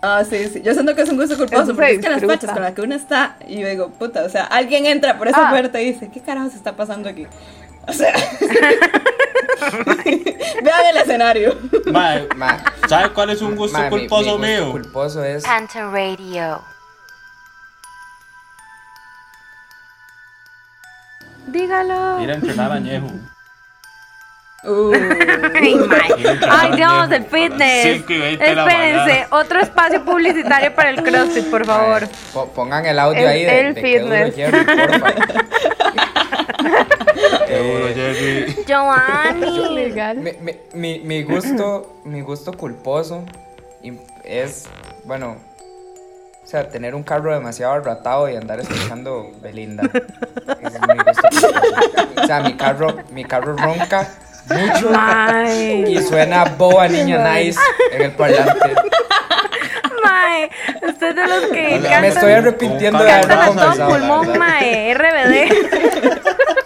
[0.01, 0.61] Ah, sí, sí.
[0.63, 2.81] Yo siento que es un gusto culposo porque es que las fachas con las que
[2.81, 3.35] uno está.
[3.47, 5.51] Y yo digo, puta, o sea, alguien entra por esa Ah.
[5.51, 7.27] puerta y dice, ¿qué carajo se está pasando aquí?
[7.87, 8.13] O sea.
[10.63, 11.57] Vean el escenario.
[11.91, 14.71] Ma, ¿sabe cuál es un gusto ma, mi- mi culposo gusto mío?
[14.71, 16.61] culposo es Panta Radio.
[21.51, 22.21] Dígalo.
[22.23, 23.07] Ir a entrenar añejo.
[24.61, 24.91] Uh,
[26.49, 27.85] Ay, Dios, el fitness.
[27.85, 32.05] las 5 y 20 de la Espérense, otro espacio publicitario para el CrossFit, por favor.
[32.33, 34.35] Po- pongan el audio El- ahí de, el de qué duro fitness.
[34.35, 34.65] Jerry.
[37.47, 38.55] Qué duro, Jerry.
[38.67, 39.75] Giovanni.
[39.75, 40.17] Legal.
[40.17, 43.23] Mi, mi, mi, mi gusto, mi gusto culposo
[44.25, 44.65] es,
[45.05, 45.37] bueno,
[46.43, 49.83] o sea, tener un carro demasiado arratado y andar escuchando Belinda.
[50.61, 51.47] Es mi gusto culposo.
[52.17, 54.07] O sea, mi carro, mi carro ronca
[54.49, 54.91] mucho
[55.88, 57.59] y suena boa niña nice
[57.91, 58.75] en el parlante.
[60.03, 60.49] mae.
[60.88, 64.93] Usted es de los que Me cantan, estoy arrepintiendo de haberlo la pulmón, mae.
[64.93, 65.51] RBD.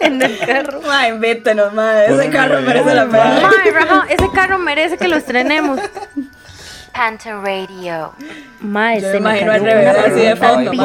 [0.00, 0.82] en el carro.
[0.82, 1.08] Ma.
[1.08, 3.40] Ese carro merece la pena.
[3.42, 5.80] Mae, Rafa, ese carro merece que lo estrenemos.
[6.92, 8.12] Panta Radio.
[8.60, 10.84] Mae, se me imagino al revés, así de fondo, me.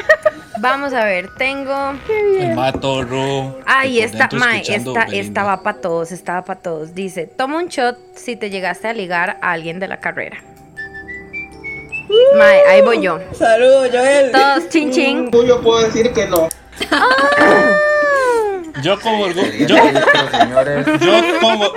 [0.60, 1.94] Vamos a ver, tengo.
[2.08, 3.58] El matorro.
[3.66, 6.94] Ahí está, Mae, esta, esta va para todos, esta va para todos.
[6.94, 10.42] Dice, toma un shot si te llegaste a ligar a alguien de la carrera.
[12.36, 13.20] Mae, ahí voy yo.
[13.32, 14.32] Saludos, Joel.
[14.32, 15.30] Todos, chin chin.
[15.30, 16.48] Yo puedo decir que no.
[18.82, 19.66] Yo como orgullo.
[19.66, 19.76] Yo,
[20.98, 21.72] yo como,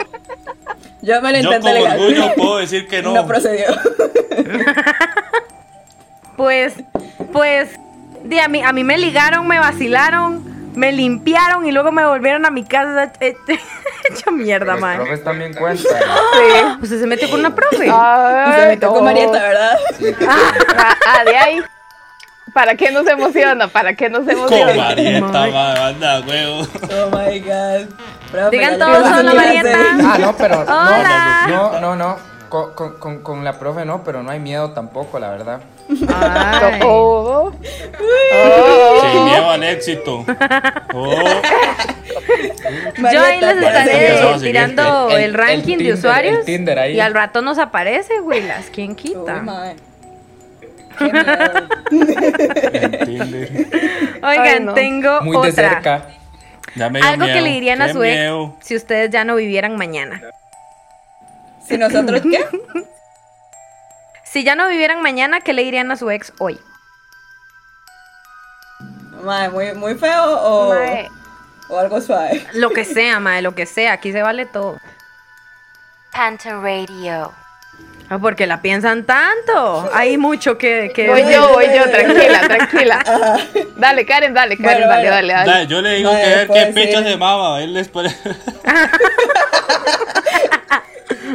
[1.02, 2.00] Yo me lo yo intenté como legal.
[2.00, 3.14] orgullo puedo decir que no.
[3.14, 3.68] No procedió.
[6.36, 6.74] Pues,
[7.32, 7.70] pues,
[8.24, 10.44] di, a, mí, a mí me ligaron, me vacilaron,
[10.76, 13.60] me limpiaron y luego me volvieron a mi casa he- he-
[14.10, 14.96] hecha mierda, Los mae.
[14.98, 16.02] profes también cuentan.
[16.82, 17.90] ¿Usted se metió con una profe?
[17.92, 19.04] Ay, Se metió con.
[19.06, 19.78] Marieta, ¿verdad?
[20.28, 21.62] Ah, ah, de ahí.
[22.54, 23.68] ¿Para qué nos emociona?
[23.68, 24.74] ¿Para qué nos Con emociona?
[24.76, 26.62] Marieta, madre, anda, huevo.
[26.84, 27.88] Oh my god.
[28.32, 29.78] Profe, Digan todos, hola, Marieta.
[30.04, 30.60] Ah, no, pero.
[30.62, 31.46] Hola.
[31.48, 31.96] No, no, no.
[31.96, 32.33] no.
[32.54, 35.62] Con, con, con, con la profe no, pero no hay miedo tampoco, la verdad.
[36.08, 36.80] Ay.
[36.86, 37.52] Oh,
[39.02, 40.24] Sin miedo al éxito.
[40.94, 41.12] Oh,
[43.12, 46.38] Yo ahí les Marieta, estaré tirando el, El- el ranking de Tinder, usuarios.
[46.40, 46.94] el Tinder ahí.
[46.96, 48.68] Y al rato nos aparece, Willas.
[48.72, 49.42] ¿Quién Uy, quita?
[54.22, 54.74] Oigan, Ay, no.
[54.74, 55.52] tengo Muy de otra.
[55.70, 56.08] cerca.
[56.76, 58.56] Ya me dio Algo que le dirían a su ex miedo.
[58.62, 60.22] si ustedes ya no vivieran mañana.
[61.68, 62.46] ¿Si nosotros qué?
[64.26, 66.60] Si ya no vivieran mañana, ¿qué le dirían a su ex hoy?
[69.22, 71.08] Mae, muy, muy feo o, Mae.
[71.70, 72.44] o algo suave.
[72.54, 73.94] Lo que sea, madre, lo que sea.
[73.94, 74.80] Aquí se vale todo.
[76.12, 77.32] Panta Radio.
[78.14, 79.90] Ah, porque la piensan tanto.
[79.92, 80.92] Hay mucho que...
[80.94, 83.04] que Voy yo, voy yo, tranquila, tranquila.
[83.78, 85.52] Dale, Karen, dale, Karen, Bueno, dale, dale, dale.
[85.52, 86.92] Dale, yo le digo que ver qué sí.
[86.92, 87.64] se mama.
[87.64, 88.16] Él les pone.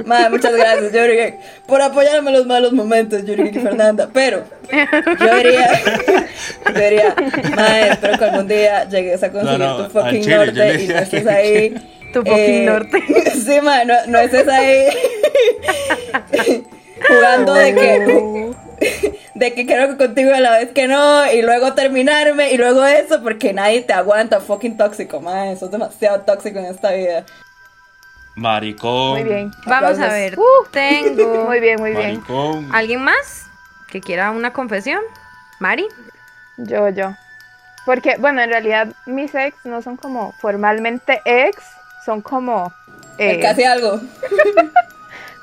[0.04, 4.08] Mae, muchas gracias, Jürgen, por apoyarme en los malos momentos, Jürgen y Fernanda.
[4.12, 5.82] Pero yo diría,
[6.66, 7.14] yo diría,
[7.56, 10.86] mae, espero que algún día llegues a conseguir No, no, tu fucking chile, norte y
[10.86, 11.97] no estés ahí.
[12.12, 13.02] Tu fucking norte.
[13.44, 14.88] Sí, mae, no, no estés ahí
[17.06, 18.52] jugando de que.
[19.34, 22.84] De que quiero que contigo a la vez que no, y luego terminarme, y luego
[22.84, 25.56] eso, porque nadie te aguanta, fucking tóxico, mae.
[25.56, 27.24] Sos demasiado tóxico en esta vida.
[28.34, 29.20] Maricón.
[29.20, 29.52] Muy bien.
[29.66, 30.38] Vamos a ver.
[30.38, 31.44] Uh, Tengo...
[31.44, 32.14] Muy bien, muy bien.
[32.14, 32.68] Maricón.
[32.72, 33.46] ¿Alguien más
[33.88, 35.00] que quiera una confesión?
[35.61, 35.86] ¿Mari?
[36.56, 37.14] Yo, yo.
[37.84, 41.56] Porque, bueno, en realidad mis ex no son como formalmente ex,
[42.05, 42.72] son como...
[43.18, 44.01] eh, Casi algo.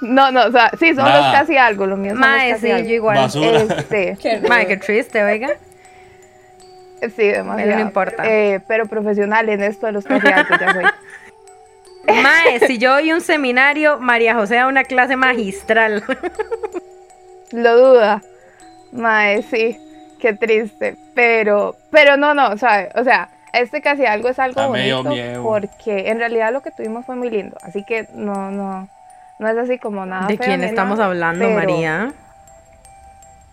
[0.02, 1.32] No, no, o sea, sí, son Nada.
[1.32, 3.16] los casi algo, los míos Mae, los sí, yo igual.
[3.18, 3.62] Basura.
[3.62, 5.50] Este, Qué Mae, qué triste, oiga.
[7.02, 7.76] sí, demasiado.
[7.76, 8.24] no importa.
[8.28, 10.84] Eh, pero profesional en esto de los casi algo ya soy.
[12.22, 16.04] Mae, si yo oí un seminario, María José da una clase magistral.
[17.52, 18.22] Lo duda.
[18.92, 19.80] Mae, sí,
[20.20, 20.98] qué triste.
[21.16, 22.90] Pero, pero no, no, ¿sabe?
[22.96, 23.30] O sea,
[23.60, 25.44] este casi algo es algo Ah, bonito miedo.
[25.44, 27.58] porque en realidad lo que tuvimos fue muy lindo.
[27.64, 28.88] Así que no, no,
[29.40, 30.28] no es así como nada.
[30.28, 32.14] ¿De feo quién estamos nada, hablando, pero- María?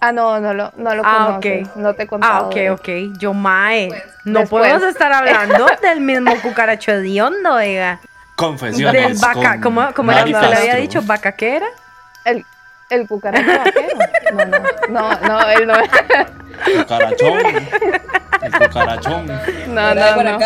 [0.05, 1.76] Ah, no, no lo, no lo Ah, conoces, ok.
[1.76, 2.46] No te he Ah, contado.
[2.48, 2.88] ok, de- ok.
[3.20, 3.88] Yo, Mae,
[4.24, 4.62] no Después.
[4.68, 8.00] podemos estar hablando del mismo cucaracho hediondo, oiga.
[8.34, 9.00] Confesiones.
[9.00, 11.03] Del vaca, con ¿cómo, cómo era usted le había dicho?
[11.03, 11.66] ¿Vaca qué era?
[12.24, 12.44] El,
[12.93, 13.86] el cucaracho vaquero.
[14.32, 15.74] No, no, no, no, él no.
[16.78, 17.38] Cucarachón.
[18.43, 19.26] El cucarachón.
[19.68, 20.38] No, ¿Era de no, no.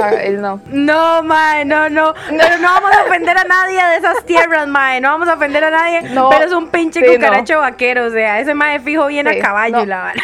[0.00, 0.62] Va, él no.
[0.66, 2.14] No, Mae, no, no.
[2.30, 4.98] Pero no vamos a ofender a nadie de esas tierras, Mae.
[5.02, 6.02] No vamos a ofender a nadie.
[6.08, 6.30] No.
[6.30, 8.06] Pero es un pinche Sí, cucaracho vaquero.
[8.06, 9.82] O sea, ese Mae fijo viene Sí, a caballo no.
[9.82, 10.22] y la vara.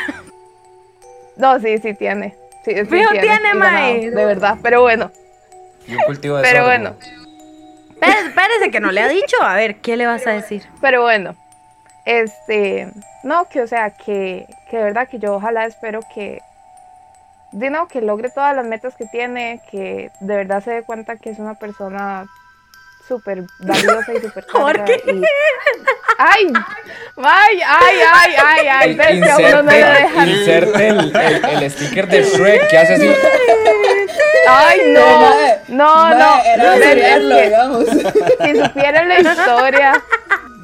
[1.37, 2.37] No, sí, sí tiene.
[2.65, 4.11] Sí, sí Fijo tiene, y mae.
[4.11, 5.11] De verdad, pero bueno.
[5.87, 6.95] Y un cultivo de Pero bueno.
[7.91, 9.37] Espérese, espérese, que no le ha dicho.
[9.43, 10.63] A ver, ¿qué le vas a decir?
[10.81, 11.37] Pero bueno,
[12.05, 12.89] este,
[13.23, 16.43] no, que o sea, que, que de verdad que yo ojalá espero que,
[17.53, 21.17] de no, que logre todas las metas que tiene, que de verdad se dé cuenta
[21.17, 22.27] que es una persona
[23.07, 25.23] súper valiosa y súper carga y...
[26.17, 26.53] ¡Ay!
[27.17, 28.97] ¡Ay, ay, ay, ay, ay!
[28.97, 30.29] Pero que a uno no le dejan...
[30.29, 33.15] inserte el, el, el sticker de Shrek que hace así.
[34.49, 35.31] ¡Ay, no!
[35.69, 36.45] No, no.
[36.45, 38.55] Era Pero es seriarlo, que.
[38.55, 40.03] Si supieran la historia...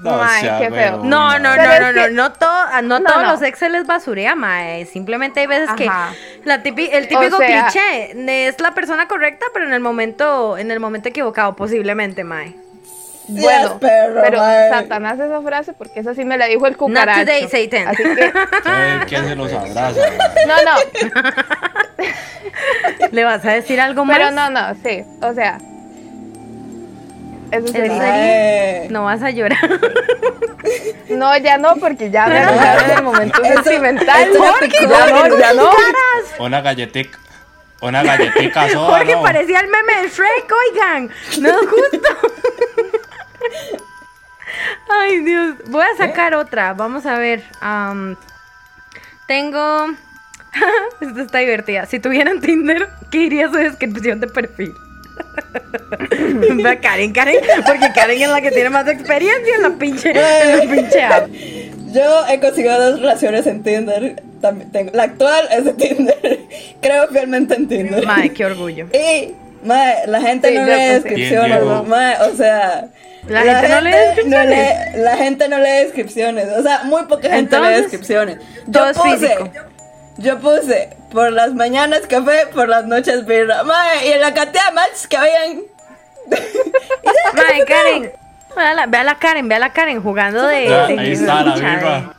[0.03, 0.97] No, Mae, sea qué feo.
[1.05, 3.33] No, no, Pero no, es no, no, que- no, no, No, todos no.
[3.33, 4.87] los ex se les basurea, mae.
[4.87, 6.15] Simplemente hay veces que Ajá.
[6.45, 10.57] la tipi- el típico O sea- cliché es la persona correcta, pero en el momento,
[10.57, 12.55] en el momento equivocado, posiblemente, mae.
[13.29, 14.71] Bueno, perro, pero mae.
[14.71, 17.21] Satanás esa frase porque esa sí me la dijo el Not cucaracho.
[17.21, 17.89] today, Satan.
[17.89, 18.33] Así que,
[18.67, 20.01] Eh, ¿Quién se los abraza?
[20.49, 21.31] no, no,
[23.13, 24.17] ¿Le vas a decir algo más?
[24.19, 25.59] pero no, no, sí, o sea.
[27.51, 27.99] Eso ¿En sería.
[28.01, 28.91] serio?
[28.91, 29.59] No vas a llorar.
[31.09, 34.31] No, ya no, porque ya me arruinaron el momento Eso- sentimental.
[34.31, 35.71] eso Jorge, ya no, ya no.
[36.39, 37.19] Una galletica.
[37.81, 39.23] Una galletica sola, Jorge ¿no?
[39.23, 41.11] parecía el meme de Shrek, oigan.
[41.41, 42.09] No, justo.
[44.89, 45.55] Ay, Dios.
[45.67, 46.75] Voy a sacar otra.
[46.75, 47.43] Vamos a ver.
[49.27, 49.87] tengo.
[51.01, 51.87] Esta está divertida.
[51.87, 54.73] Si tuvieran Tinder, ¿qué iría su descripción de perfil?
[56.81, 60.75] Karen, Karen, porque Karen es la que tiene más experiencia en la pinche, en la
[60.75, 61.29] pinche app.
[61.93, 64.23] Yo he conseguido dos relaciones en Tinder.
[64.41, 66.39] También tengo, la actual es de Tinder.
[66.81, 68.07] Creo fielmente en Tinder.
[68.07, 68.87] Mae, qué orgullo.
[68.93, 72.89] Y, mae, la gente Sí, no lee descripciones, mae, o sea.
[73.29, 74.45] ¿La gente no lee descripciones?
[74.49, 74.51] no
[74.97, 76.49] lee- la gente no lee descripciones.
[76.57, 78.39] O sea, muy poca gente lee descripciones.
[78.73, 79.51] todo Yo es físico.
[80.21, 83.63] Yo puse por las mañanas café, por las noches birra.
[83.65, 85.63] Mae, y en la cantidad de matches que habían.
[87.35, 88.13] Mae, Karen.
[88.57, 90.99] Ve a la, ve a la Karen, ve a la Karen jugando de, Ya, de-
[90.99, 91.77] ahí está la Chale.
[91.77, 92.15] birra.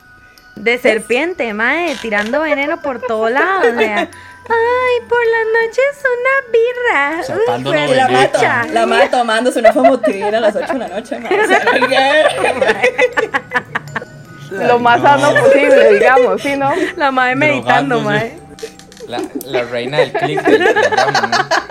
[0.56, 3.66] de serpiente, mae, tirando veneno por todos lados.
[3.74, 4.08] O sea, ay,
[5.08, 7.22] por las noches una birra.
[7.88, 8.38] Uy, la fue mato,
[8.72, 11.18] la mato tomándose una fomotina a las 8 de la noche.
[11.18, 11.30] mae.
[14.52, 16.70] Lo más sano posible, digamos, ¿sí, no?
[16.96, 18.38] La mae meditando, mae.
[19.08, 21.62] La, la reina del click del programa, ¿no?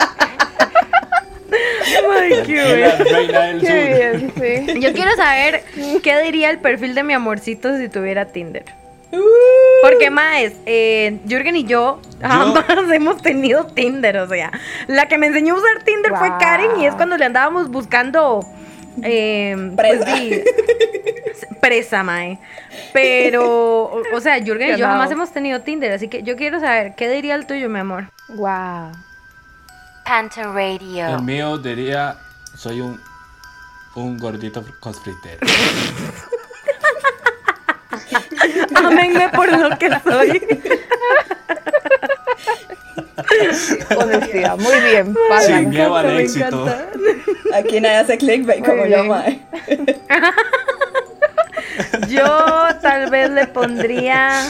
[2.14, 3.12] Ay, qué La bueno.
[3.12, 3.70] reina del sur.
[3.70, 4.80] Qué bien, sí.
[4.80, 5.64] Yo quiero saber
[6.04, 8.66] qué diría el perfil de mi amorcito si tuviera Tinder.
[9.82, 14.52] Porque más, eh, Jürgen y yo jamás hemos tenido Tinder, o sea,
[14.88, 16.30] la que me enseñó a usar Tinder fue.
[16.40, 18.46] Karen y es cuando le andábamos buscando
[19.04, 20.18] eh, pues, Presa.
[20.18, 20.44] sí,
[21.62, 22.40] presa, mae.
[22.94, 25.00] Pero, o, sea, Jürgen y yo Ganado.
[25.00, 28.06] jamás hemos tenido Tinder, así que yo quiero saber qué diría el tuyo, mi amor.
[28.30, 28.92] Wow.
[30.06, 31.08] Panta Radio.
[31.08, 32.18] El mío diría,
[32.58, 33.00] soy un,
[33.96, 35.40] un gordito cosfritero.
[38.76, 40.42] Ámenme por lo que soy.
[43.98, 45.16] Honestidad, muy bien.
[45.30, 45.58] pasa.
[45.58, 46.66] Sin miedo al me éxito.
[47.54, 49.40] Aquí nadie hace clickbait como yo, mae.
[52.08, 54.44] Yo tal vez le pondría.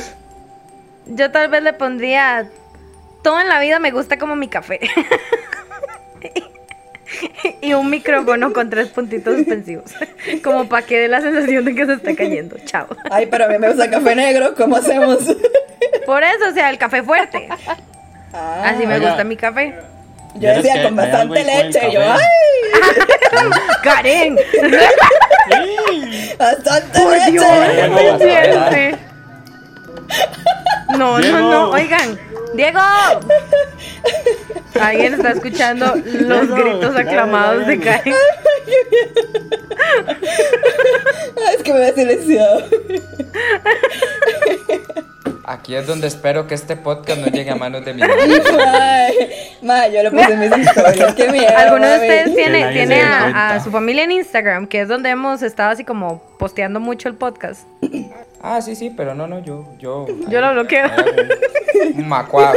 [1.05, 2.49] Yo tal vez le pondría.
[3.23, 4.79] Todo en la vida me gusta como mi café.
[7.61, 9.91] y un micrófono con tres puntitos suspensivos.
[10.43, 12.57] Como para que dé la sensación de que se está cayendo.
[12.65, 12.87] Chao.
[13.09, 15.19] Ay, pero a mí me gusta el café negro, ¿cómo hacemos?
[16.05, 17.49] Por eso, o sea, el café fuerte.
[18.34, 19.09] Ah, Así me Oiga.
[19.09, 19.75] gusta mi café.
[20.36, 21.91] yo ¿Vieras decía con bastante leche.
[21.91, 22.01] yo?
[22.01, 22.19] ¡ay!
[23.84, 24.38] ¡Karen!
[26.38, 28.97] Bastante ¡Por leche.
[30.97, 31.38] No, Diego.
[31.38, 31.69] no, no.
[31.71, 32.19] Oigan,
[32.53, 32.79] Diego.
[34.79, 36.03] Alguien está escuchando los
[36.47, 37.79] Diego, gritos aclamados de.
[37.79, 38.13] Karen.
[41.38, 42.63] Ay, es que me había silenciado.
[45.45, 48.01] Aquí es donde espero que este podcast no llegue a manos de mi
[49.61, 51.15] mae, yo lo puse en mis historias.
[51.15, 51.57] Qué miedo.
[51.57, 55.71] ¿Alguno de ustedes tiene, tiene a su familia en Instagram, que es donde hemos estado
[55.71, 57.67] así como posteando mucho el podcast?
[58.41, 60.07] Ah, sí, sí, pero no, no, yo, yo.
[60.27, 60.87] Yo lo bloqueo.
[61.95, 62.51] Un macuá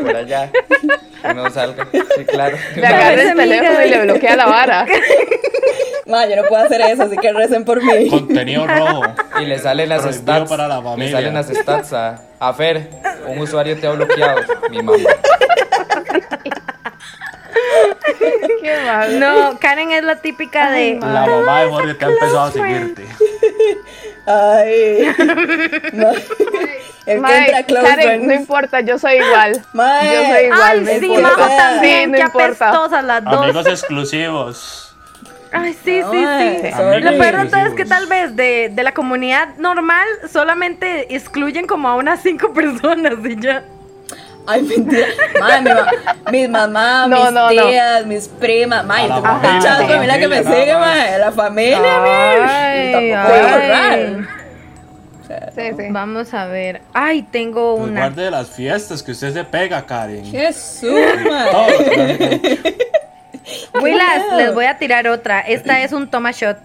[0.00, 0.50] por allá.
[1.20, 1.86] Que no salga.
[2.16, 2.56] Sí, claro.
[2.74, 4.86] Le agarra el teléfono y le bloquea la vara.
[6.06, 8.08] Mae, yo no puedo hacer eso, así que recen por mí.
[8.08, 9.02] Contenido rojo.
[9.42, 10.48] Y le salen las Prohibido stats.
[10.50, 12.88] para la le salen las stats a, a Fer.
[13.26, 14.40] Un usuario te ha bloqueado.
[14.70, 14.96] Mi mamá.
[18.62, 19.20] Qué mal.
[19.20, 20.98] No, Karen es la típica de.
[21.00, 23.04] La mamá de Jorge te ha empezado a seguirte.
[24.26, 25.14] Ay.
[25.92, 26.10] No.
[27.06, 28.26] El que Mae, entra a close Karen, friends.
[28.26, 29.62] no importa, yo soy igual.
[29.72, 30.12] Mae.
[30.12, 30.60] Yo soy igual.
[30.62, 31.22] Ay, no sí, importa.
[31.38, 33.02] Majo también, Sí, no qué importa.
[33.02, 33.42] las dos.
[33.44, 34.96] Amigos exclusivos.
[35.52, 36.26] Ay, sí, sí,
[36.62, 37.00] sí.
[37.00, 41.68] Lo peor de todo es que tal vez de, de la comunidad normal solamente excluyen
[41.68, 43.62] como a unas cinco personas y ya.
[44.46, 45.06] Ay, mentira.
[45.34, 47.68] Mi ma- mis mamás, No, mis no, no.
[47.68, 48.84] tías, mis primas.
[48.86, 49.22] La tengo
[49.94, 50.80] familia, que me más.
[50.80, 51.18] mae.
[51.18, 52.92] La familia, Ay, mae.
[52.92, 54.14] Tampoco voy a ay.
[54.14, 54.36] borrar.
[55.56, 55.86] Sí, sí.
[55.90, 56.82] Vamos a ver.
[56.94, 58.00] Ay, tengo Pues una.
[58.02, 60.24] guarde de las fiestas que usted se pega, Karen.
[60.24, 60.94] Jesús,
[61.52, 62.76] hace.
[63.82, 65.40] Willas, les voy a tirar otra.
[65.40, 66.58] Esta es un toma shot.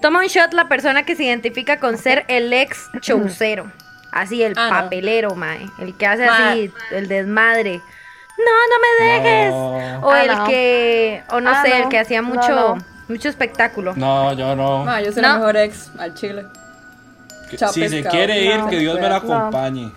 [0.00, 3.72] Toma un shot la persona que se identifica con ser el ex chaucero.
[4.14, 4.82] Así, el Ah, no.
[4.84, 5.66] papelero, mae.
[5.80, 6.50] El que hace Ma.
[6.52, 7.80] así, el desmadre.
[8.38, 9.50] No, no me dejes.
[9.50, 10.00] No.
[10.06, 10.44] O Ah, el no.
[10.46, 11.76] que, o no Ah, sé, no.
[11.76, 12.78] el que hacía No, mucho, no.
[13.08, 13.92] Mucho espectáculo.
[13.96, 14.84] No, yo no.
[14.84, 15.38] Ma, yo soy la No.
[15.40, 16.44] mejor ex al chile.
[17.50, 19.16] Que- Chao, si se quiere ir, No, que Dios me la no.
[19.16, 19.90] acompañe.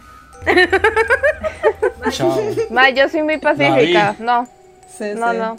[2.11, 2.39] Chao.
[2.70, 4.15] Ma, yo soy muy pacífica.
[4.20, 4.47] No,
[4.88, 5.38] Sí, no, sí.
[5.38, 5.57] no.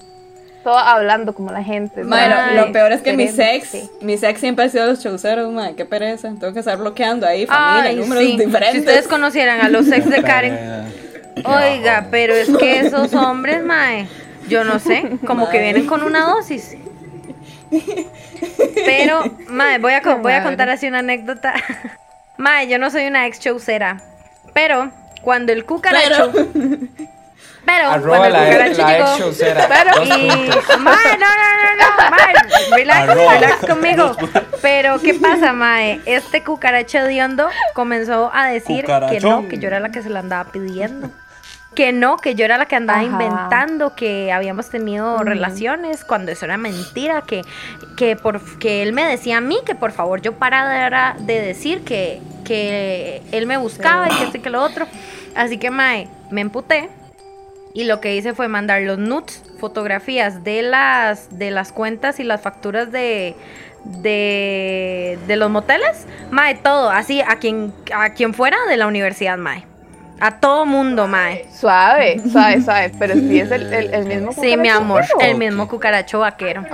[0.64, 2.02] Todo hablando como la gente.
[2.04, 3.90] Ma, lo- peor es que mi sex, sí.
[4.00, 6.28] mi sex siempre ha sido los chauceros, ma, qué pereza.
[6.38, 8.36] Tengo que estar bloqueando ahí familia, Ay, números sí.
[8.36, 8.72] diferentes.
[8.72, 10.59] Si ustedes conocieran a los ex de Karen.
[11.44, 14.09] Oiga, pero es que esos hombres, mae,
[14.48, 16.76] yo no sé, como que vienen con una dosis.
[18.74, 21.54] Pero, mae, voy a, voy a contar así una anécdota.
[22.38, 24.00] Mae, yo no soy una ex chaucera.
[24.54, 24.90] Pero,
[25.22, 26.32] cuando el cucaracho.
[26.32, 26.46] Pero,
[27.73, 29.33] Arroba cuando el la- cucaracho la llegó.
[29.69, 30.29] Pero, y.
[30.79, 32.35] Mae, no, no, no, no, mae,
[32.77, 33.35] relax, Arroba.
[33.35, 34.16] relax conmigo.
[34.62, 36.01] Pero, ¿qué pasa, mae?
[36.07, 40.21] Este cucaracho hediondo comenzó a decir que no, que yo era la que se la
[40.21, 41.11] andaba pidiendo.
[41.75, 43.07] Que no, que yo era la que andaba Ajá.
[43.09, 47.43] inventando, que habíamos tenido relaciones cuando eso era mentira, que,
[47.97, 51.85] que, por, que él me decía a mí que por favor yo parara de decir
[51.85, 54.87] que, que él me buscaba y que esto y que lo otro.
[55.37, 56.89] Así que, mae, me emputé
[57.79, 62.24] y lo que hice fue mandar los nudes, fotografías de las, de las cuentas y
[62.24, 63.37] las facturas de,
[63.85, 66.07] de, de los moteles.
[66.33, 69.64] Mae, todo, así, a quien, a quien fuera de la universidad, Mae.
[70.18, 71.47] A todo mundo, Mae.
[71.57, 72.91] Suave, suave, suave.
[72.99, 75.20] Pero sí es el, el, el mismo Sí, mi cucaracho amor, vaquero.
[75.31, 76.64] el mismo cucaracho vaquero.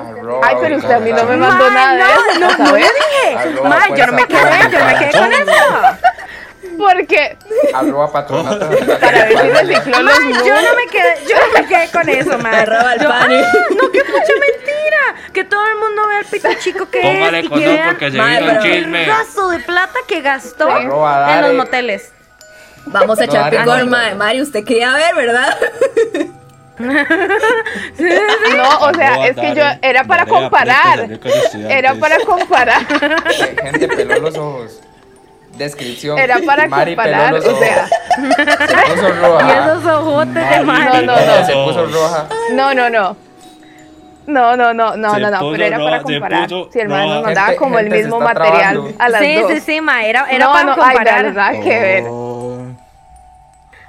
[0.43, 2.59] Ay, pero usted a mí no me mandó Mae, nada de no, eso.
[2.59, 3.37] no, no dije.
[3.37, 5.53] Arroba Mae, yo no me fuerza quedé, yo no me quedé con eso.
[6.79, 7.37] Porque
[7.73, 12.09] para ver si recicló los Mae, yo no me quedé, yo no me quedé con
[12.21, 12.57] eso, mae.
[12.63, 13.37] Arroba el Yo, pani.
[13.37, 15.31] ah, no, que mucha mentira.
[15.33, 18.05] Que todo el mundo vea el pito chico que Póngale es y con que porque
[18.11, 19.03] se vino el pero- chisme.
[19.03, 22.13] el gasto de plata que gastó Arroba en los moteles.
[22.87, 23.91] Vamos a No, echar Dani, picor, no.
[23.91, 24.15] ma.
[24.15, 25.57] Mari, usted quería ver, ¿verdad?
[26.79, 26.87] No,
[28.81, 31.09] o sea, Arroba es que yo era para comparar.
[31.69, 32.87] Era para comparar.
[33.63, 34.81] Gente peló los ojos.
[35.57, 36.19] Descripción.
[36.19, 37.87] Era para Mari comparar, o sea.
[37.87, 39.47] Se puso roja.
[39.47, 41.07] Y esos ojotes de Mari, Mari.
[41.07, 41.47] No, no, no.
[41.47, 42.27] Se puso roja.
[42.53, 43.17] No, no, no.
[44.27, 46.43] No, no, no, no, Se no, no, pero era para roja, comparar.
[46.45, 48.93] puso Si el man nos Gente- como el mismo material trabando.
[48.99, 49.53] a las Sí, dos.
[49.53, 51.23] sí, sí, ma, era, era no, para no, comparar.
[51.25, 52.05] verdad que ver.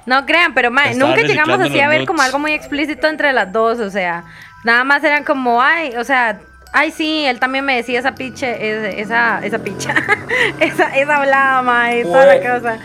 [0.04, 2.06] No crean, pero Estaba nunca llegamos así a ver nuts.
[2.08, 4.22] como algo muy explícito entre las dos, o sea,
[4.62, 6.38] nada más eran como, ay, o sea,
[6.72, 8.48] ay sí, él también me decía esa piche,
[8.88, 9.94] es- esa, esa picha,
[10.60, 12.78] esa, esa hablada, mae, toda la cosa.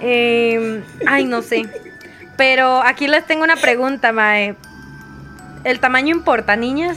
[0.00, 1.62] Eh, ay, no sé.
[2.36, 4.54] Pero aquí les tengo una pregunta, mae.
[5.64, 6.96] ¿El tamaño importa, niñas?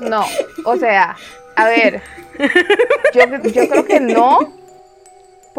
[0.00, 0.24] No,
[0.64, 1.16] o sea,
[1.56, 2.02] a ver,
[3.12, 4.38] yo, yo creo que no,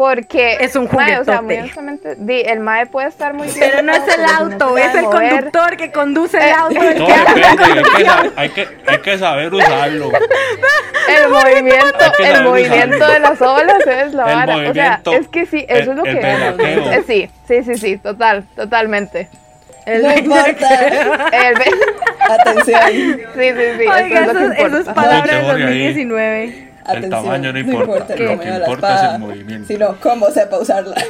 [0.02, 1.42] porque Es un mae, o sea, juguetote.
[1.42, 4.76] muy honestamente, di, el mae puede estar muy bien, Pero no es el no auto,
[4.76, 6.82] es el mover, conductor que conduce el Eh, auto.
[6.82, 10.10] el Todo que depende, hay que, hay, que, hay que saber usarlo.
[11.22, 13.12] El movimiento, el movimiento usarlo.
[13.12, 14.56] de las olas es la El vara.
[14.70, 16.92] O sea, es que sí, eso es lo el- que el velaqueo.
[16.92, 19.28] Eh, Sí, sí, sí, sí, total, totalmente.
[19.86, 20.68] El- No importa.
[21.32, 21.54] El
[22.28, 22.80] Atención.
[23.34, 23.86] Sí, sí, sí.
[23.86, 24.94] Oiga, eso es lo eso, que eso es importa.
[24.94, 26.71] palabra de Ponte, Jorge, ahí.
[26.84, 26.90] 2019.
[26.92, 28.14] El Atención, tamaño no importa.
[28.14, 29.68] el Lo tamaño que de la importa es el movimiento.
[29.68, 30.96] Sino cómo sepa usarla.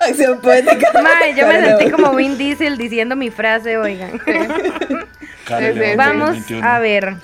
[0.00, 1.02] Acción poética.
[1.02, 1.96] Mae, yo me Pero sentí no.
[1.96, 4.20] como Vin Diesel diciendo mi frase, oigan.
[5.96, 6.66] Vamos 2021.
[6.66, 7.14] a ver.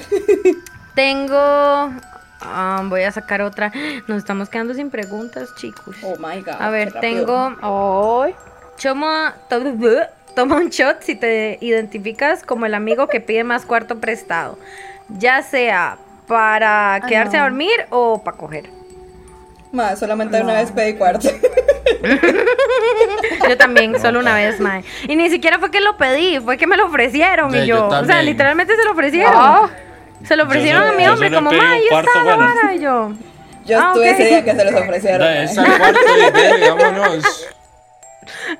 [0.94, 1.36] Tengo.
[2.40, 3.72] ah, voy a sacar otra.
[4.06, 5.96] Nos estamos quedando sin preguntas, chicos.
[6.02, 6.56] Oh my god.
[6.60, 7.56] A ver, tengo.
[8.82, 9.60] Toma, to-
[10.34, 14.58] toma un shot si te identificas como el amigo que pide más cuarto prestado.
[15.08, 15.98] Ya sea
[16.30, 17.46] para quedarse a no.
[17.46, 18.70] dormir o para coger.
[19.72, 21.28] Ma, solamente una vez pedí cuarto.
[23.48, 24.84] Yo también, solo una vez, mae.
[25.08, 27.50] Y ni siquiera fue que lo pedí, fue que me lo ofrecieron.
[27.50, 29.32] Sí, y yo yo, o sea, literalmente se lo ofrecieron.
[29.34, 29.68] Ah.
[30.24, 32.54] Se lo ofrecieron a mi yo hombre, como, mae, está la bueno".
[32.54, 32.74] vara.
[32.74, 33.12] Y yo,
[33.66, 35.20] Yo Ah, estuve ese día que se los ofrecieron.
[35.20, 36.00] Da esa cuarto
[36.58, 37.46] y vámonos.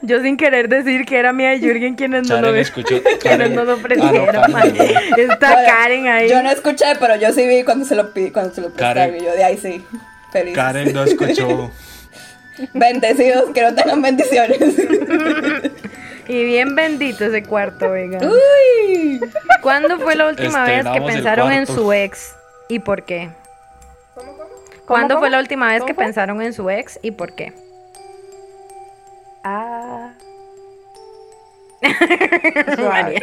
[0.03, 3.03] Yo sin querer decir que era mía de Jürgen quienes no lo Karen escuchó.
[3.21, 4.85] quienes Karen- nos Ah, no, no.
[5.17, 6.29] Está Bueno, Karen ahí.
[6.29, 9.05] Yo no escuché, pero yo sí vi cuando se lo pi- cuando se lo prestaron.
[9.13, 9.23] Karen.
[9.23, 9.85] Y yo de ahí sí.
[10.33, 10.55] Feliz.
[10.55, 11.71] Karen no escuchó.
[12.75, 14.59] Bendecidos, que no tengan bendiciones.
[16.29, 18.21] Y bien bendito ese cuarto, oigan.
[18.29, 19.21] Uy.
[19.63, 22.35] ¿Cuándo fue la última vez que pensaron en su ex
[22.69, 23.31] y por qué?
[24.87, 25.21] ¿Cuándo cómo?
[25.23, 26.05] fue la última vez ¿Cómo que fue?
[26.05, 27.53] pensaron en su ex y por qué?
[31.83, 33.21] María.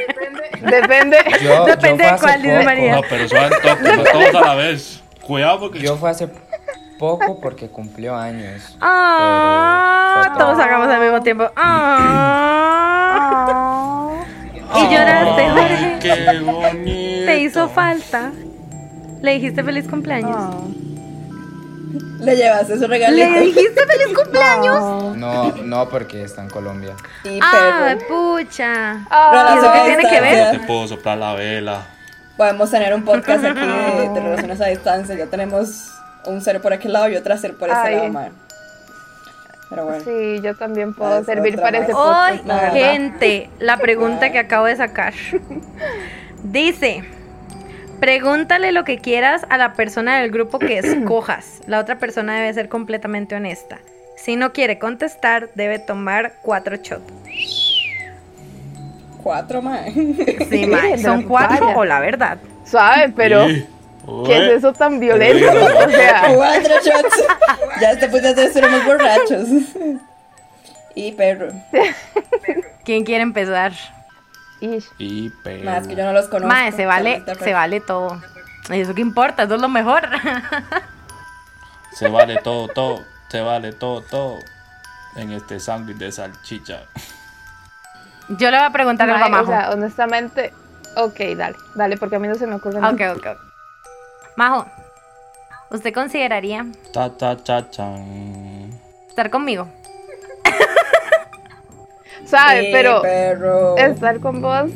[0.61, 1.17] Depende.
[1.43, 2.63] Yo, Depende yo de cuál, dice.
[2.63, 2.95] María.
[2.95, 3.77] No, pero suban todos,
[4.11, 5.03] todos a la vez.
[5.21, 5.79] Cuidado porque.
[5.79, 6.27] Yo fue hace
[6.97, 8.75] poco porque cumplió años.
[8.81, 10.63] Ah, Pero todos todo.
[10.63, 11.51] hagamos al mismo tiempo.
[11.55, 13.13] Ah.
[14.75, 15.97] Y lloraste, Jorge.
[16.01, 17.25] Qué bonito.
[17.25, 18.31] Te hizo falta.
[19.21, 20.55] Le dijiste feliz cumpleaños.
[22.19, 23.29] Le llevaste su regalito.
[23.29, 25.15] Le dijiste feliz cumpleaños.
[25.17, 26.93] No, no, porque está en Colombia.
[27.23, 28.93] Y Ah, pucha.
[28.95, 30.59] ¿Y eso qué tiene que ver?
[30.59, 31.81] Te puedo soplar la vela.
[32.35, 35.15] Podemos tener un podcast aquí de, de relaciones a distancia.
[35.15, 35.91] Ya tenemos
[36.25, 37.95] un ser por aquel lado y otro ser por ese Ay.
[37.95, 38.31] lado, man.
[39.69, 40.03] Pero bueno.
[40.03, 42.73] Sí, yo también puedo Ah, servir otra para ese Hoy, podcast, la verdad.
[42.73, 45.13] gente, la pregunta que acabo de sacar.
[46.43, 47.03] Dice,
[47.99, 51.61] pregúntale lo que quieras a la persona del grupo que escojas.
[51.67, 53.79] La otra persona debe ser completamente honesta.
[54.15, 57.13] Si no quiere contestar, debe tomar cuatro shots.
[59.21, 59.85] Cuatro, man.
[60.49, 62.37] Sí, mae, son cuatro o la verdad.
[62.65, 63.45] Suave, pero.
[64.25, 65.47] ¿qué es eso tan violento?
[65.51, 67.23] O sea, Cuatro shots.
[67.81, 69.47] Ya este podcast estuvimos borrachos.
[70.95, 71.49] Y perro.
[72.83, 73.73] ¿Quién quiere empezar?
[74.59, 75.65] Y pero.
[75.69, 76.47] Más que yo no los conozco.
[76.47, 78.21] Mae, se vale, solamente se vale todo.
[78.69, 79.43] ¿Y eso qué importa?
[79.43, 80.07] Eso es lo mejor.
[81.93, 83.03] Se vale todo, todo.
[83.29, 84.37] Se vale todo, todo.
[85.15, 86.81] En este sándwich de salchicha.
[88.29, 89.51] Yo le voy a preguntar algo a mae, o Majo.
[89.51, 90.53] sea, honestamente,
[90.95, 92.93] ok, dale, dale, porque a mí no se me ocurre nada.
[92.93, 93.25] Ok, ok.
[93.25, 93.37] ok.
[94.35, 94.67] Majo,
[95.71, 98.79] ¿usted consideraría Ta ta cha chan.
[99.09, 99.67] estar conmigo?
[102.25, 102.61] ¿Sabe?
[102.61, 103.77] Sí, pero perro.
[103.77, 104.69] estar con vos,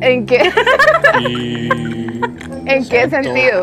[0.00, 0.52] ¿en qué?
[2.66, 3.32] ¿En qué Exacto.
[3.34, 3.62] sentido?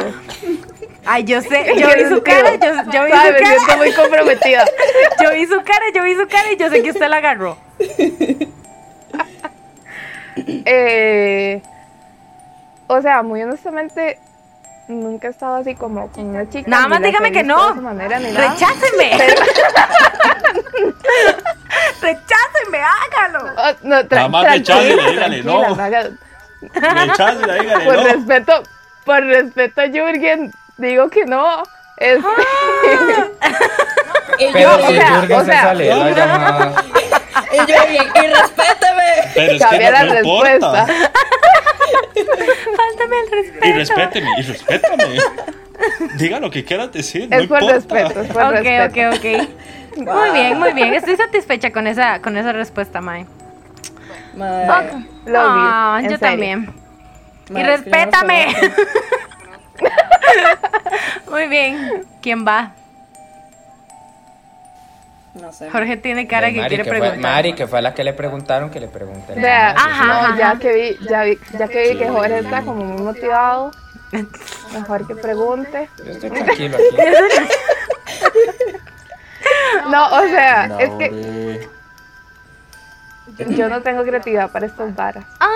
[1.06, 3.40] Ay, yo sé, ¿En yo vi su cara, yo, yo vi su Me cara.
[3.40, 4.66] siento muy comprometida.
[5.24, 7.58] Yo vi su cara, yo vi su cara y yo sé que usted la agarró.
[10.66, 11.62] Eh,
[12.88, 14.20] o sea, muy honestamente,
[14.88, 16.70] nunca he estado así como con una chica.
[16.70, 17.76] Nada más dígame que no.
[17.76, 18.20] manera.
[18.20, 19.18] ¡Recháceme!
[22.02, 22.80] ¡Recháceme!
[22.84, 23.54] ¡Hágalo!
[23.58, 25.64] Oh, no, Nada más recházela, dígale, no.
[26.74, 28.04] Recházela, dígale, Por no.
[28.04, 28.64] respeto,
[29.06, 31.64] por respeto a Jürgen, digo que no.
[31.98, 32.20] Es...
[34.40, 36.84] Y Pero yo, si o sea, Jürgen o se sea, sale la llamada.
[37.52, 39.04] y yo bien, y respétame.
[39.34, 40.56] Pero es que Cambia no, la respuesta.
[40.56, 41.12] importa.
[42.28, 43.68] Fáltame el respeto.
[43.68, 45.04] Y respéteme, y respétame.
[46.18, 47.28] Diga lo que quieras decir.
[47.32, 47.74] Es no por importa.
[47.74, 49.10] respeto, es por Ok, respeto.
[49.10, 49.26] ok, ok.
[49.98, 50.94] Muy bien, muy bien.
[50.94, 53.26] Estoy satisfecha con esa, con esa respuesta, Mae.
[54.36, 54.68] Mae.
[54.68, 54.94] Love
[55.26, 56.20] you, Ah, en yo serio.
[56.30, 56.74] también.
[57.50, 58.48] Mae, y respétame.
[61.30, 62.04] Muy bien.
[62.22, 62.72] ¿Quién va?
[65.42, 65.70] No sé.
[65.70, 67.32] Jorge tiene cara De que Mari, quiere que fue, preguntar.
[67.32, 69.34] Mari, que fue la que le preguntaron que le pregunte.
[69.36, 72.84] Vea, Ajá, no, ya que vi, ya vi, ya que vi que Jorge está como
[72.84, 73.72] muy motivado,
[74.74, 75.90] mejor que pregunte.
[76.06, 76.96] Yo estoy tranquilo aquí.
[79.90, 81.68] No, o sea, No, es que
[83.56, 85.24] yo no tengo creatividad para estas varas.
[85.40, 85.48] Ah,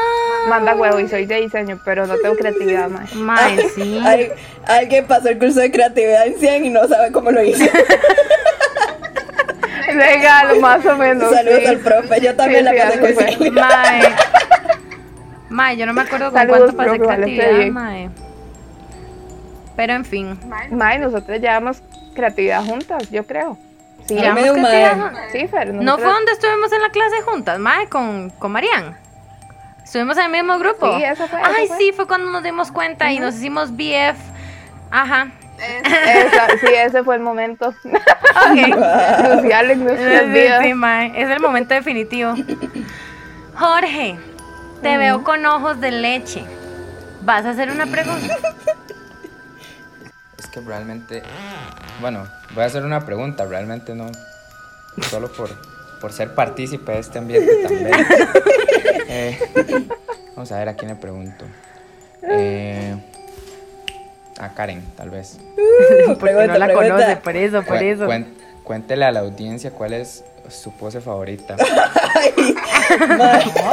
[0.48, 3.14] Manda huevo y soy de diseño, pero no tengo creatividad, más.
[3.16, 4.00] Mae, sí.
[4.06, 4.34] Al-
[4.68, 7.64] alguien pasó el curso de creatividad en 100 y no sabe cómo lo hizo.
[9.98, 11.34] Legal, más o menos.
[11.34, 11.66] Saludos sí.
[11.68, 13.38] al profe, yo también Sí, la sí, pasé así con fue.
[13.38, 13.54] 100.
[13.54, 14.02] Mae.
[15.50, 17.74] Mae, yo no me acuerdo con Saludos, cuánto pasé profe, creatividad, bien.
[17.74, 18.10] mae.
[19.76, 20.40] Pero en fin.
[20.72, 21.82] Mae, nosotros llevamos
[22.16, 23.58] creatividad juntas, yo creo.
[24.06, 25.12] Sí, A mí Llevamos me dio un creatividad mae.
[25.12, 28.98] jun- sí, pero ¿No fue donde estuvimos en la clase juntas, mae, con, con Marian?
[29.84, 30.98] Estuvimos en el mismo grupo.
[30.98, 31.78] Sí, eso fue, eso Ay, fue.
[31.78, 34.18] sí, fue cuando nos dimos cuenta y nos hicimos BF.
[34.90, 35.28] Ajá.
[35.62, 37.76] Esa- sí, ese fue el momento Ok.
[39.32, 40.64] crucial en nuestras Sí, vidas.
[40.64, 42.34] sí, mae, es el momento definitivo.
[43.56, 44.18] Jorge,
[44.82, 46.44] te veo con ojos de leche.
[47.24, 48.36] ¿Vas a hacer una pregunta?
[50.40, 51.22] Es que realmente.
[52.00, 54.08] Bueno, voy a hacer una pregunta, realmente no.
[55.10, 55.50] Solo por,
[56.00, 57.92] por ser partícipe de este ambiente también.
[59.14, 59.38] Eh,
[60.36, 61.44] vamos a ver a quién le pregunto.
[62.24, 62.96] Eh,
[64.42, 65.38] a Karen, tal vez.
[66.20, 66.90] Porque no la pregunta.
[66.96, 68.08] conoce, por eso, por Cuen- eso.
[68.64, 71.56] cuéntele a la audiencia cuál es su pose favorita.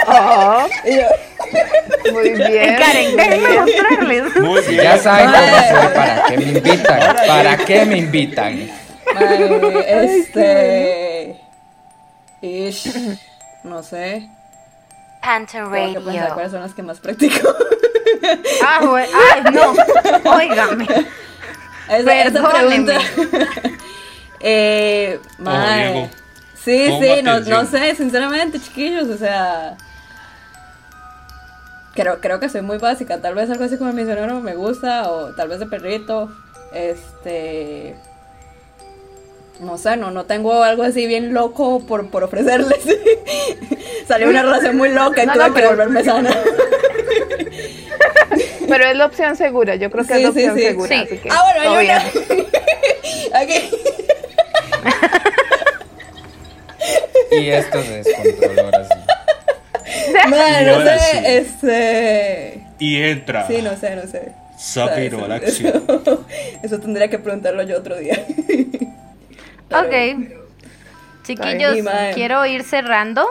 [0.06, 2.76] Oh, Y yo, muy bien.
[2.76, 4.36] Karen, déjenme mostrarles.
[4.36, 4.82] Muy bien.
[4.82, 7.16] Ya saben cómo soy, para qué me invitan.
[7.26, 8.70] ¿Para qué me invitan?
[9.14, 11.40] mae, este.
[12.42, 12.92] Ish.
[13.64, 14.28] No sé.
[15.22, 16.00] Panther Radio.
[16.34, 17.48] cuáles son las que más practico.
[18.64, 19.72] Ah, güey, ay, no.
[20.38, 20.86] Óigame.
[21.88, 22.98] Esa, pregunta.
[24.40, 25.18] eh.
[25.38, 26.10] Diego.
[26.54, 29.76] Sí, sí, no, no sé, sinceramente, chiquillos, o sea.
[31.94, 33.20] Creo, creo que soy muy básica.
[33.20, 36.30] Tal vez algo así como el misionero me gusta, o tal vez de perrito.
[36.74, 37.96] Este.
[39.60, 42.78] No sé, no, no tengo algo así bien loco por, por ofrecerles.
[44.06, 46.30] Salió una relación muy loca y No, tuve no, que volverme sana.
[48.68, 50.62] Pero es la opción segura, yo creo que es la opción sí.
[50.62, 50.88] segura.
[50.88, 50.94] Sí.
[51.06, 51.98] así que Ah, bueno, hay una.
[53.44, 53.64] bien.
[57.30, 58.94] Y esto se descontroló ahora sí.
[60.30, 61.18] No ahora sé, sí.
[61.26, 62.62] este.
[62.78, 63.46] Y entra.
[63.46, 64.32] Sí, no sé, no sé.
[64.58, 65.84] Zafiro O a sea, la eso- acción.
[66.02, 66.26] Eso,
[66.62, 68.24] eso tendría que preguntarlo yo otro día.
[69.70, 69.92] Ok.
[71.24, 71.76] Chiquillos,
[72.14, 73.26] quiero ir cerrando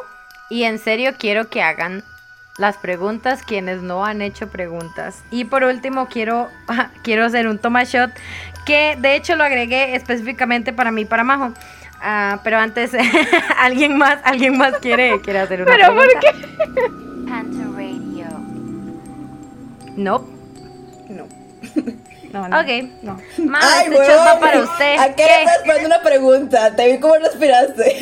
[0.52, 2.04] y en serio quiero que hagan
[2.58, 5.24] las preguntas quienes no han hecho preguntas.
[5.32, 6.50] Y por último quiero,
[7.04, 8.12] quiero hacer un toma shot
[8.66, 11.54] que de hecho lo agregué específicamente para mí, para Majo.
[12.02, 12.92] Ah, pero antes,
[13.58, 17.30] alguien más, alguien más quiere, quiere hacer una ¿Pero por pregunta.
[17.30, 18.28] Panther Radio.
[19.96, 20.28] No.
[21.10, 21.28] No.
[22.34, 22.60] No, no.
[22.60, 22.68] Ok.
[23.04, 23.20] No.
[23.46, 24.98] Ma, Ay, este va para usted.
[25.00, 25.44] ¿A qué, ¿Qué?
[25.44, 26.76] estás una pregunta?
[26.76, 27.84] Te vi cómo respiraste.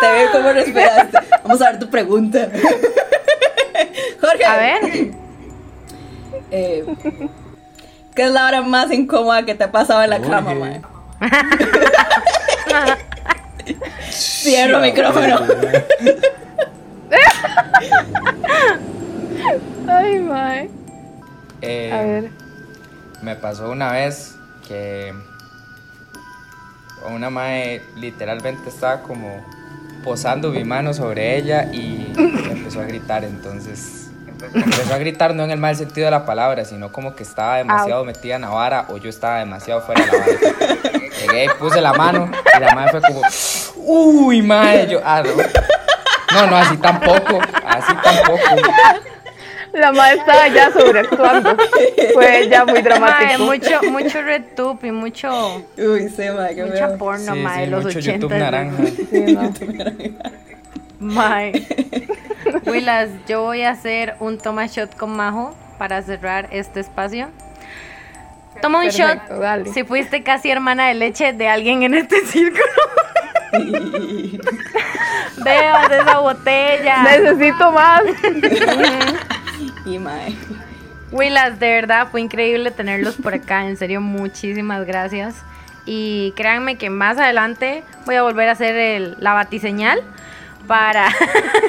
[0.00, 1.18] Te vi cómo respiraste.
[1.42, 2.48] Vamos a ver tu pregunta.
[4.20, 4.44] Jorge.
[4.44, 4.80] A ver.
[6.50, 6.84] Eh,
[8.14, 10.80] ¿Qué es la hora más incómoda que te ha pasado en la cama, mae?
[14.10, 15.40] Cierro micrófono.
[19.88, 20.70] Ay, mae.
[21.62, 22.30] Eh, A ver.
[23.24, 24.36] Me pasó una vez
[24.68, 25.14] que
[27.08, 29.42] una mae literalmente estaba como
[30.04, 32.12] posando mi mano sobre ella y
[32.50, 33.24] empezó a gritar.
[33.24, 34.10] Entonces,
[34.52, 37.56] empezó a gritar no en el mal sentido de la palabra, sino como que estaba
[37.56, 41.10] demasiado metida en la vara o yo estaba demasiado fuera de la vara.
[41.22, 43.22] Llegué y puse la mano y la mae fue como,
[43.76, 44.86] uy, mae.
[44.86, 45.30] Yo, ah, no.
[46.34, 49.13] No, no, así tampoco, así tampoco.
[49.74, 51.56] La madre estaba ya sobreactuando.
[52.14, 53.42] Fue ya muy dramático.
[53.44, 57.98] mucho, mucho RedTube y mucho, Uy, sí, mae, qué mucha porno, Sí, de los mucho
[57.98, 58.12] 80.
[58.14, 58.82] YouTube naranja.
[59.10, 59.52] Sí, no.
[61.00, 61.52] Mae.
[62.66, 67.28] Willas, yo voy a hacer un toma shot con Majo para cerrar este espacio.
[68.62, 69.72] Toma un Perfecto, shot dale.
[69.72, 72.62] si fuiste casi hermana de leche de alguien en este círculo.
[75.44, 77.02] Veo de esa botella.
[77.02, 78.02] Necesito más.
[79.84, 80.34] Y mae.
[81.12, 83.66] Willas, de verdad fue increíble tenerlos por acá.
[83.66, 85.36] En serio, muchísimas gracias.
[85.86, 90.00] Y créanme que más adelante voy a volver a hacer el, la batiseñal
[90.66, 91.08] para,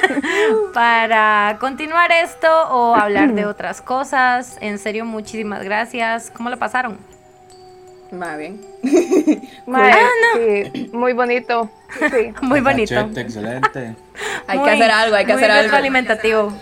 [0.74, 4.56] para continuar esto o hablar de otras cosas.
[4.60, 6.30] En serio, muchísimas gracias.
[6.34, 6.96] ¿Cómo lo pasaron?
[8.12, 8.60] Mae, bien.
[9.66, 11.70] Mae, Ah, sí, muy bonito.
[11.98, 12.32] Sí.
[12.42, 12.94] Muy bonito.
[13.14, 13.94] Excelente.
[14.48, 15.62] Hay Muy- que hacer algo, hay que muy hacer algo.
[15.64, 16.52] retroalimentativo.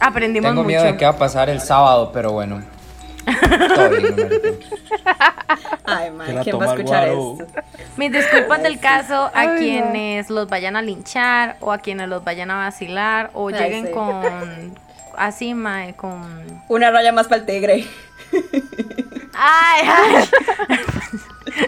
[0.00, 0.66] Aprendimos Tengo mucho.
[0.68, 2.62] miedo de qué va a pasar el sábado, pero bueno.
[3.74, 4.16] Todo bien.
[5.84, 7.38] Ay, la ¿quién va a escuchar esto?
[7.96, 9.56] Mis disculpas del caso a Ay, no.
[9.58, 13.86] quienes los vayan a linchar o a quienes los vayan a vacilar o Ay, lleguen
[13.86, 13.92] sí.
[13.92, 14.74] con
[15.16, 17.84] así mae, con Una raya más para el tigre.
[19.34, 20.24] ay, ay.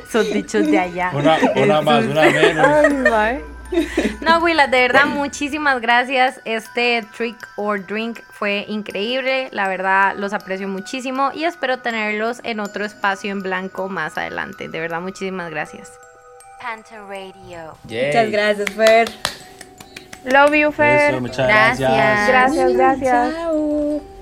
[0.11, 1.11] Son dichos de allá.
[1.15, 2.67] Una, una más, una menos.
[2.67, 3.41] Ay, mae.
[4.21, 6.41] No, Willa, de verdad, muchísimas gracias.
[6.45, 9.49] Este Trick or Drink fue increíble.
[9.53, 14.69] La verdad, los aprecio muchísimo y espero tenerlos en otro espacio en blanco más adelante.
[14.69, 15.91] De verdad, muchísimas gracias.
[16.61, 17.77] Panther Radio.
[17.85, 18.07] Yay.
[18.07, 19.11] Muchas gracias, Fer.
[20.25, 21.11] Love you, Fer.
[21.11, 21.91] Eso, muchas Gracias.
[21.91, 22.29] gracias.
[22.29, 23.35] Gracias, gracias.
[23.35, 24.22] Chao.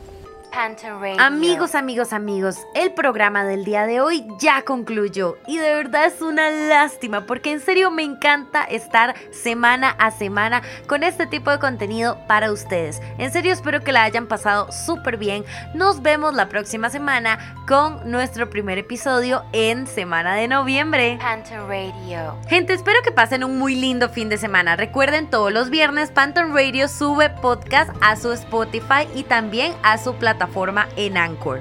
[0.51, 0.91] Panther.
[1.19, 6.21] Amigos, amigos, amigos, el programa del día de hoy ya concluyó y de verdad es
[6.21, 11.59] una lástima porque en serio me encanta estar semana a semana con este tipo de
[11.59, 13.01] contenido para ustedes.
[13.19, 15.45] En serio espero que la hayan pasado súper bien.
[15.75, 21.19] Nos vemos la próxima semana con nuestro primer episodio en semana de noviembre.
[21.21, 22.37] Panther Radio.
[22.49, 24.77] Gente, espero que pasen un muy lindo fin de semana.
[24.77, 30.15] Recuerden, todos los viernes Phantom Radio sube podcast a su Spotify y también a su
[30.41, 31.61] plataforma en Anchor.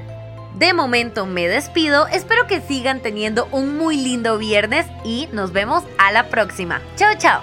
[0.56, 5.84] De momento me despido, espero que sigan teniendo un muy lindo viernes y nos vemos
[5.97, 6.81] a la próxima.
[6.95, 7.41] Chao, chao.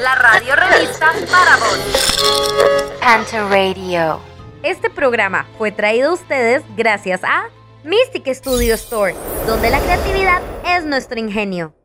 [0.00, 2.96] La radio revista para vos.
[3.00, 4.20] Panther Radio.
[4.62, 7.48] Este programa fue traído a ustedes gracias a
[7.82, 9.14] Mystic Studio Store,
[9.46, 11.77] donde la creatividad es nuestro ingenio.